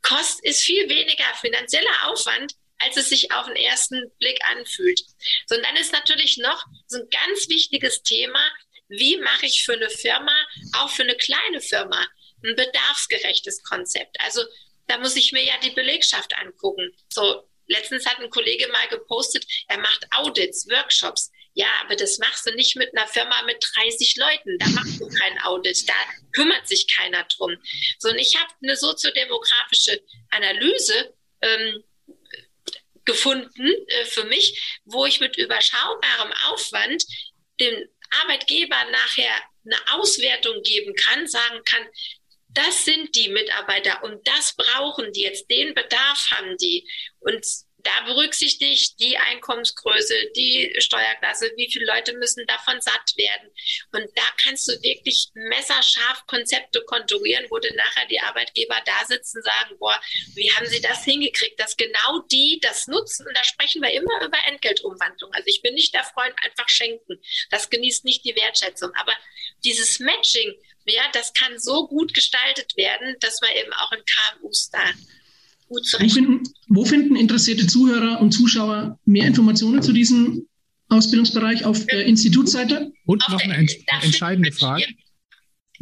[0.02, 5.00] kostet ist viel weniger finanzieller Aufwand, als es sich auf den ersten Blick anfühlt.
[5.46, 8.40] So, und dann ist natürlich noch so ein ganz wichtiges Thema,
[8.88, 10.34] wie mache ich für eine Firma,
[10.76, 12.06] auch für eine kleine Firma,
[12.44, 14.20] ein bedarfsgerechtes Konzept.
[14.20, 14.42] Also
[14.86, 16.94] da muss ich mir ja die Belegschaft angucken.
[17.08, 21.30] So, letztens hat ein Kollege mal gepostet, er macht Audits, Workshops.
[21.56, 24.58] Ja, aber das machst du nicht mit einer Firma mit 30 Leuten.
[24.58, 25.88] Da machst du kein Audit.
[25.88, 25.94] Da
[26.32, 27.56] kümmert sich keiner drum.
[28.00, 31.84] So, und ich habe eine soziodemografische Analyse ähm,
[33.04, 37.04] gefunden äh, für mich, wo ich mit überschaubarem Aufwand
[37.60, 37.88] dem
[38.22, 41.86] Arbeitgeber nachher eine Auswertung geben kann, sagen kann,
[42.54, 45.50] das sind die Mitarbeiter und das brauchen die jetzt.
[45.50, 46.88] Den Bedarf haben die.
[47.20, 47.44] Und
[47.84, 53.50] da berücksichtigt die Einkommensgröße, die Steuerklasse, wie viele Leute müssen davon satt werden.
[53.92, 59.38] Und da kannst du wirklich messerscharf Konzepte konturieren, wo dann nachher die Arbeitgeber da sitzen
[59.38, 60.00] und sagen, boah,
[60.34, 63.26] wie haben sie das hingekriegt, dass genau die das nutzen?
[63.26, 65.32] Und da sprechen wir immer über Entgeltumwandlung.
[65.34, 67.20] Also ich bin nicht der Freund, einfach schenken.
[67.50, 68.92] Das genießt nicht die Wertschätzung.
[68.94, 69.12] Aber
[69.62, 70.54] dieses Matching,
[70.86, 74.80] ja, das kann so gut gestaltet werden, dass man eben auch in KMUs da
[75.68, 76.10] gut zurecht.
[76.10, 80.46] Wo finden, wo finden interessierte Zuhörer und Zuschauer mehr Informationen zu diesem
[80.88, 82.92] Ausbildungsbereich auf der Institutsseite?
[83.06, 84.86] Und noch eine ent entscheidende Frage.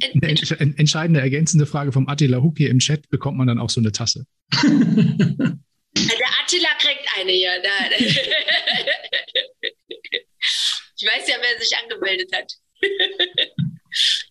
[0.03, 3.71] Eine ent entscheidende ergänzende Frage vom Attila Huck hier im Chat, bekommt man dann auch
[3.71, 4.27] so eine Tasse?
[4.53, 7.53] Der Attila kriegt eine hier.
[9.61, 12.53] ich weiß ja, wer sich angemeldet hat.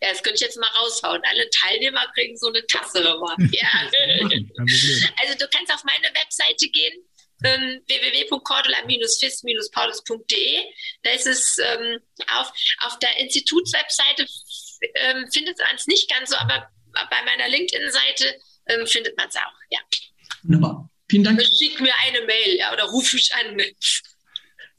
[0.01, 1.21] Ja, das könnte ich jetzt mal raushauen.
[1.29, 3.01] Alle Teilnehmer kriegen so eine Tasse.
[3.51, 3.67] Ja.
[5.21, 7.03] Also du kannst auf meine Webseite gehen,
[7.43, 10.63] ähm, www.cordula-fis-paulus.de.
[11.03, 11.99] Da ist es ähm,
[12.33, 14.25] auf, auf der Institutswebseite
[14.95, 19.35] ähm, findet man es nicht ganz so, aber bei meiner LinkedIn-Seite ähm, findet man es
[19.35, 19.53] auch.
[19.69, 19.79] Ja.
[20.43, 20.89] Wunderbar.
[21.09, 21.41] Vielen Dank.
[21.41, 23.61] Schick mir eine Mail ja, oder ruf mich an.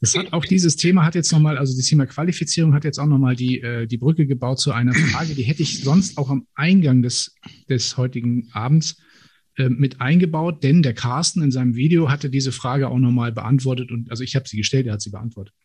[0.03, 3.05] Das hat auch dieses Thema hat jetzt nochmal, also das Thema Qualifizierung hat jetzt auch
[3.05, 6.45] nochmal die, äh, die Brücke gebaut zu einer Frage, die hätte ich sonst auch am
[6.55, 7.33] Eingang des,
[7.69, 8.97] des heutigen Abends
[9.55, 13.91] äh, mit eingebaut, denn der Carsten in seinem Video hatte diese Frage auch nochmal beantwortet
[13.91, 15.55] und also ich habe sie gestellt, er hat sie beantwortet.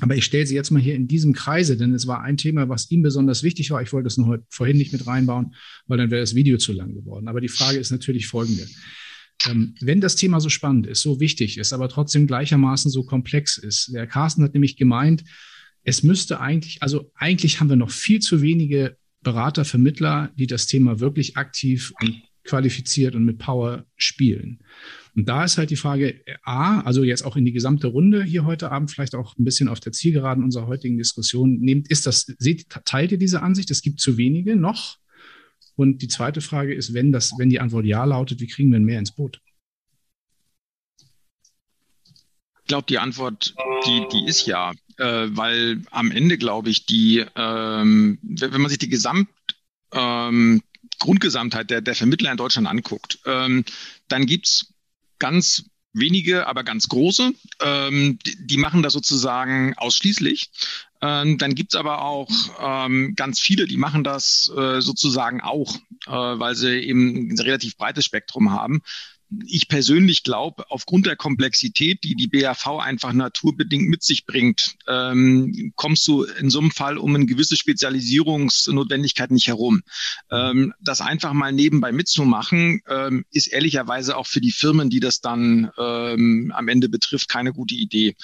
[0.00, 2.68] Aber ich stelle sie jetzt mal hier in diesem Kreise, denn es war ein Thema,
[2.68, 3.80] was ihm besonders wichtig war.
[3.80, 5.54] Ich wollte es nur heute, vorhin nicht mit reinbauen,
[5.86, 7.26] weil dann wäre das Video zu lang geworden.
[7.26, 8.66] Aber die Frage ist natürlich folgende.
[9.48, 13.58] Ähm, wenn das Thema so spannend ist, so wichtig ist, aber trotzdem gleichermaßen so komplex
[13.58, 15.24] ist, der Carsten hat nämlich gemeint,
[15.84, 20.66] es müsste eigentlich, also eigentlich haben wir noch viel zu wenige Berater, Vermittler, die das
[20.66, 24.60] Thema wirklich aktiv und qualifiziert und mit Power spielen.
[25.14, 28.44] Und da ist halt die Frage A, also jetzt auch in die gesamte Runde hier
[28.44, 32.22] heute Abend, vielleicht auch ein bisschen auf der Zielgeraden unserer heutigen Diskussion, nehmt, ist das,
[32.38, 33.70] seht, teilt ihr diese Ansicht?
[33.70, 34.98] Es gibt zu wenige noch.
[35.76, 38.80] Und die zweite Frage ist, wenn das, wenn die Antwort ja lautet, wie kriegen wir
[38.80, 39.40] mehr ins Boot?
[42.60, 43.54] Ich glaube, die Antwort,
[43.86, 48.78] die, die ist ja, äh, weil am Ende glaube ich, die, ähm, wenn man sich
[48.78, 49.28] die Gesamt,
[49.92, 50.62] ähm,
[50.98, 53.64] Grundgesamtheit der, der Vermittler in Deutschland anguckt, ähm,
[54.08, 54.72] dann gibt's
[55.18, 60.50] ganz wenige, aber ganz große, ähm, die, die machen das sozusagen ausschließlich.
[61.00, 62.28] Ähm, dann gibt's aber auch
[62.60, 65.74] ähm, ganz viele, die machen das äh, sozusagen auch,
[66.06, 68.82] äh, weil sie eben ein relativ breites Spektrum haben
[69.46, 75.72] ich persönlich glaube, aufgrund der Komplexität, die die BAV einfach naturbedingt mit sich bringt, ähm,
[75.76, 79.82] kommst du in so einem Fall um eine gewisse Spezialisierungsnotwendigkeit nicht herum.
[80.30, 85.20] Ähm, das einfach mal nebenbei mitzumachen, ähm, ist ehrlicherweise auch für die Firmen, die das
[85.20, 88.16] dann ähm, am Ende betrifft, keine gute Idee.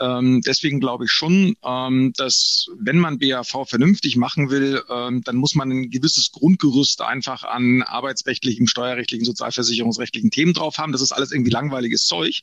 [0.00, 5.54] Ähm, deswegen glaube ich schon, ähm, dass wenn man BAV vernünftig machen will, dann muss
[5.54, 10.92] man ein gewisses Grundgerüst einfach an arbeitsrechtlichen, steuerrechtlichen, sozialversicherungsrechtlichen Themen drauf haben.
[10.92, 12.40] Das ist alles irgendwie langweiliges Zeug.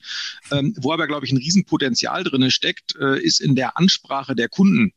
[0.51, 4.49] Ähm, wo aber, glaube ich, ein Riesenpotenzial drin steckt, äh, ist in der Ansprache der
[4.49, 4.93] Kunden.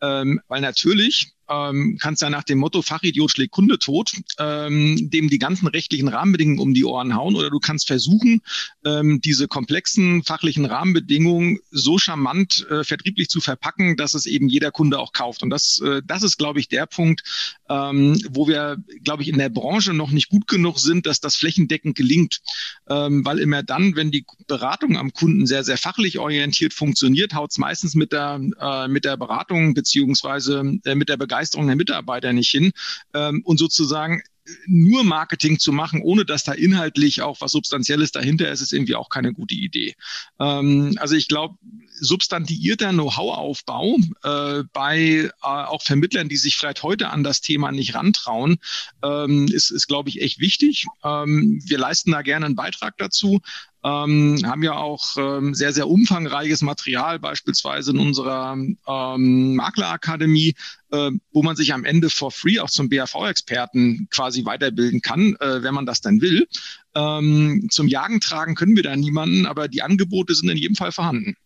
[0.00, 5.28] Ähm, weil natürlich ähm, kannst ja nach dem Motto Fachidiot schlägt Kunde tot, ähm, dem
[5.28, 8.40] die ganzen rechtlichen Rahmenbedingungen um die Ohren hauen oder du kannst versuchen,
[8.84, 14.70] ähm, diese komplexen fachlichen Rahmenbedingungen so charmant äh, vertrieblich zu verpacken, dass es eben jeder
[14.70, 15.42] Kunde auch kauft.
[15.42, 17.22] Und das, äh, das ist, glaube ich, der Punkt,
[17.68, 21.36] ähm, wo wir, glaube ich, in der Branche noch nicht gut genug sind, dass das
[21.36, 22.40] flächendeckend gelingt.
[22.88, 27.50] Ähm, weil immer dann, wenn die Beratung am Kunden sehr, sehr fachlich orientiert funktioniert, haut
[27.50, 31.76] es meistens mit der, äh, mit der Beratung beziehungsweise äh, mit der Begeisterung Begeisterung der
[31.76, 32.72] Mitarbeiter nicht hin.
[33.14, 34.22] Ähm, und sozusagen
[34.66, 38.96] nur Marketing zu machen, ohne dass da inhaltlich auch was Substanzielles dahinter ist, ist irgendwie
[38.96, 39.94] auch keine gute Idee.
[40.38, 41.56] Ähm, also ich glaube,
[42.00, 47.94] substantiierter Know-how-Aufbau äh, bei äh, auch Vermittlern, die sich vielleicht heute an das Thema nicht
[47.94, 48.58] rantrauen,
[49.02, 50.86] ähm, ist, ist glaube ich, echt wichtig.
[51.04, 53.40] Ähm, wir leisten da gerne einen Beitrag dazu
[53.82, 60.54] ähm, haben ja auch ähm, sehr, sehr umfangreiches Material, beispielsweise in unserer ähm, Maklerakademie,
[60.90, 65.62] äh, wo man sich am Ende for free auch zum BAV-Experten quasi weiterbilden kann, äh,
[65.62, 66.46] wenn man das dann will.
[66.94, 70.92] Ähm, zum Jagen tragen können wir da niemanden, aber die Angebote sind in jedem Fall
[70.92, 71.36] vorhanden.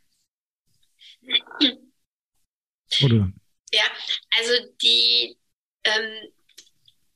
[3.03, 3.32] Oder?
[3.72, 3.85] Ja,
[4.39, 5.37] also die,
[5.85, 6.30] ähm,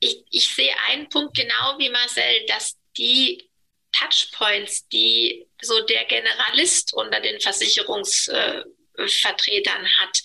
[0.01, 3.48] ich, ich sehe einen Punkt genau wie Marcel, dass die
[3.99, 10.23] Touchpoints, die so der Generalist unter den Versicherungsvertretern hat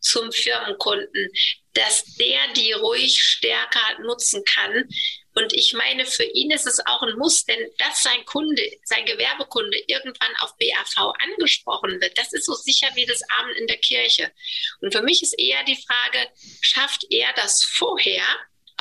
[0.00, 1.30] zum Firmenkunden,
[1.74, 4.88] dass der die ruhig stärker nutzen kann.
[5.34, 9.04] Und ich meine, für ihn ist es auch ein Muss, denn dass sein Kunde, sein
[9.04, 13.78] Gewerbekunde irgendwann auf BAV angesprochen wird, das ist so sicher wie das Abend in der
[13.78, 14.32] Kirche.
[14.80, 16.28] Und für mich ist eher die Frage,
[16.60, 18.24] schafft er das vorher,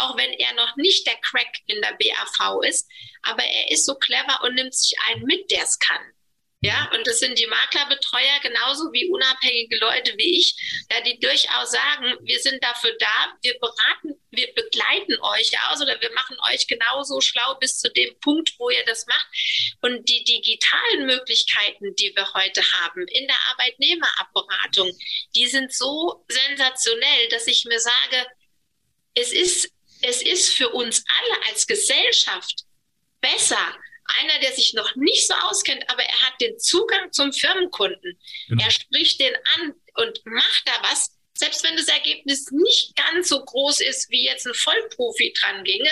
[0.02, 2.90] auch wenn er noch nicht der Crack in der BAV ist,
[3.24, 6.02] aber er ist so clever und nimmt sich einen mit, der es kann.
[6.62, 11.72] Ja, und das sind die Maklerbetreuer genauso wie unabhängige Leute wie ich, ja, die durchaus
[11.72, 16.68] sagen, wir sind dafür da, wir beraten, wir begleiten euch aus oder wir machen euch
[16.68, 19.28] genauso schlau bis zu dem Punkt, wo ihr das macht.
[19.82, 24.92] Und die digitalen Möglichkeiten, die wir heute haben in der Arbeitnehmerabberatung,
[25.36, 28.28] die sind so sensationell, dass ich mir sage,
[29.16, 29.72] es ist,
[30.02, 32.66] es ist für uns alle als Gesellschaft
[33.22, 33.78] besser,
[34.22, 38.20] einer, der sich noch nicht so auskennt, aber er hat den Zugang zum Firmenkunden.
[38.48, 38.64] Genau.
[38.64, 43.44] Er spricht den an und macht da was, selbst wenn das Ergebnis nicht ganz so
[43.44, 45.92] groß ist, wie jetzt ein Vollprofi dran ginge.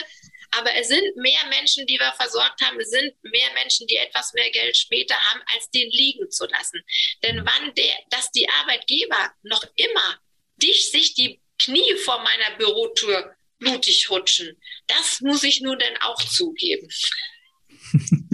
[0.51, 2.79] Aber es sind mehr Menschen, die wir versorgt haben.
[2.79, 6.81] Es sind mehr Menschen, die etwas mehr Geld später haben, als den liegen zu lassen.
[7.23, 10.19] Denn wann der, dass die Arbeitgeber noch immer
[10.55, 14.55] dich sich die Knie vor meiner Bürotür blutig rutschen,
[14.87, 16.87] das muss ich nun denn auch zugeben.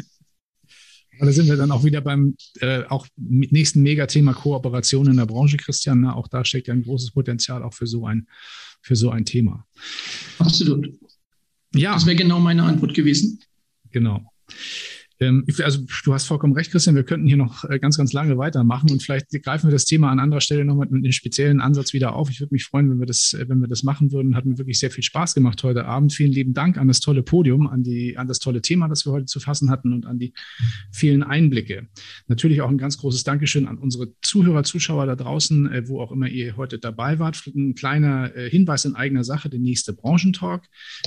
[1.20, 5.58] da sind wir dann auch wieder beim äh, auch nächsten Megathema Kooperation in der Branche,
[5.58, 6.02] Christian.
[6.02, 6.16] Ne?
[6.16, 8.28] Auch da steckt ja ein großes Potenzial auch für so ein,
[8.82, 9.66] für so ein Thema.
[10.40, 10.90] Absolut.
[11.76, 11.94] Ja.
[11.94, 13.40] Das wäre genau meine Antwort gewesen.
[13.92, 14.22] Genau.
[15.20, 16.96] Ähm, also du hast vollkommen recht, Christian.
[16.96, 20.12] Wir könnten hier noch äh, ganz, ganz lange weitermachen und vielleicht greifen wir das Thema
[20.12, 22.30] an anderer Stelle nochmal mit einem speziellen Ansatz wieder auf.
[22.30, 24.36] Ich würde mich freuen, wenn wir das, äh, wenn wir das machen würden.
[24.36, 26.14] Hat mir wirklich sehr viel Spaß gemacht heute Abend.
[26.14, 29.12] Vielen lieben Dank an das tolle Podium, an die, an das tolle Thema, das wir
[29.12, 30.34] heute zu fassen hatten und an die
[30.92, 31.88] vielen Einblicke.
[32.28, 36.12] Natürlich auch ein ganz großes Dankeschön an unsere Zuhörer, Zuschauer da draußen, äh, wo auch
[36.12, 37.44] immer ihr heute dabei wart.
[37.56, 39.50] Ein kleiner Hinweis in eigener Sache.
[39.50, 40.64] Der nächste Branchentalk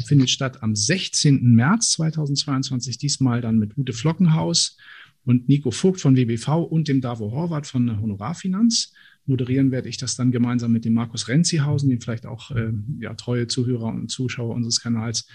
[0.07, 1.55] findet statt am 16.
[1.55, 2.99] März 2022.
[2.99, 4.77] Diesmal dann mit Ute Flockenhaus
[5.25, 8.93] und Nico Vogt von WBV und dem Davo Horvath von Honorarfinanz.
[9.27, 12.71] Moderieren werde ich das dann gemeinsam mit dem Markus Renzihausen, den vielleicht auch äh,
[13.01, 15.29] ja, treue Zuhörer und Zuschauer unseres Kanals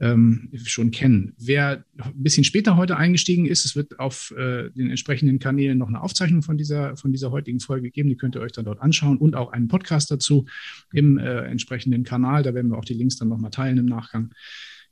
[0.00, 1.32] ähm, schon kennen.
[1.38, 5.88] Wer ein bisschen später heute eingestiegen ist, es wird auf äh, den entsprechenden Kanälen noch
[5.88, 8.08] eine Aufzeichnung von dieser, von dieser heutigen Folge geben.
[8.08, 10.46] Die könnt ihr euch dann dort anschauen und auch einen Podcast dazu
[10.92, 12.42] im äh, entsprechenden Kanal.
[12.42, 14.32] Da werden wir auch die Links dann nochmal teilen im Nachgang.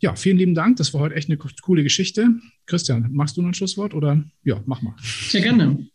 [0.05, 0.77] Ja, vielen lieben Dank.
[0.77, 2.29] Das war heute echt eine coole Geschichte.
[2.67, 4.23] Christian, machst du noch ein Schlusswort oder?
[4.43, 4.95] Ja, mach mal.
[5.01, 5.89] Sehr gerne.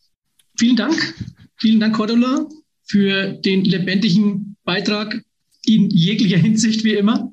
[0.57, 1.13] Vielen Dank.
[1.57, 2.49] Vielen Dank, Cordula,
[2.87, 5.21] für den lebendigen Beitrag
[5.63, 7.31] in jeglicher Hinsicht wie immer.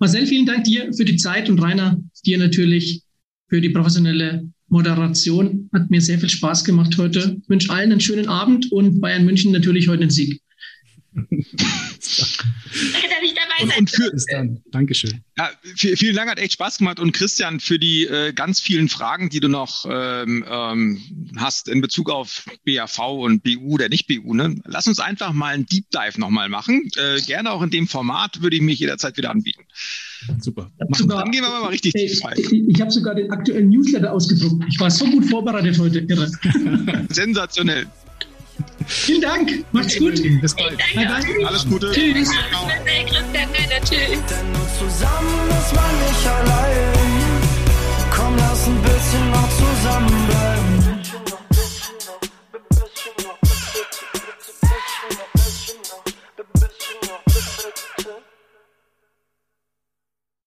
[0.00, 3.04] Marcel, vielen Dank dir für die Zeit und Rainer, dir natürlich
[3.48, 5.70] für die professionelle Moderation.
[5.72, 7.38] Hat mir sehr viel Spaß gemacht heute.
[7.40, 10.42] Ich wünsche allen einen schönen Abend und Bayern München natürlich heute einen Sieg.
[12.92, 14.60] Danke, dass ich dabei und, und für, ist dann.
[14.70, 15.22] Dankeschön.
[15.36, 17.00] Ja, vielen Dank, hat echt Spaß gemacht.
[17.00, 21.80] Und Christian, für die äh, ganz vielen Fragen, die du noch ähm, ähm, hast in
[21.80, 24.56] Bezug auf BAV und BU oder nicht BU, ne?
[24.64, 26.90] lass uns einfach mal einen Deep Dive nochmal machen.
[26.96, 29.64] Äh, gerne auch in dem Format würde ich mich jederzeit wieder anbieten.
[30.40, 30.70] Super.
[30.96, 32.36] Sogar, dann gehen wir mal richtig tief rein.
[32.38, 34.64] Ich, ich habe sogar den aktuellen Newsletter ausgedruckt.
[34.68, 36.00] Ich war so gut vorbereitet heute.
[36.00, 36.30] Irre.
[37.10, 37.86] Sensationell.
[38.88, 39.64] Vielen Dank.
[39.72, 40.14] Macht's gut.
[40.40, 40.78] Bis bald.
[40.94, 41.46] Bye, bye.
[41.46, 41.92] Alles Gute.
[41.92, 42.30] Tschüss.
[43.90, 46.92] Denn nur zusammen ist man nicht allein.
[48.10, 50.57] Komm, lass ein bisschen noch zusammenbleiben.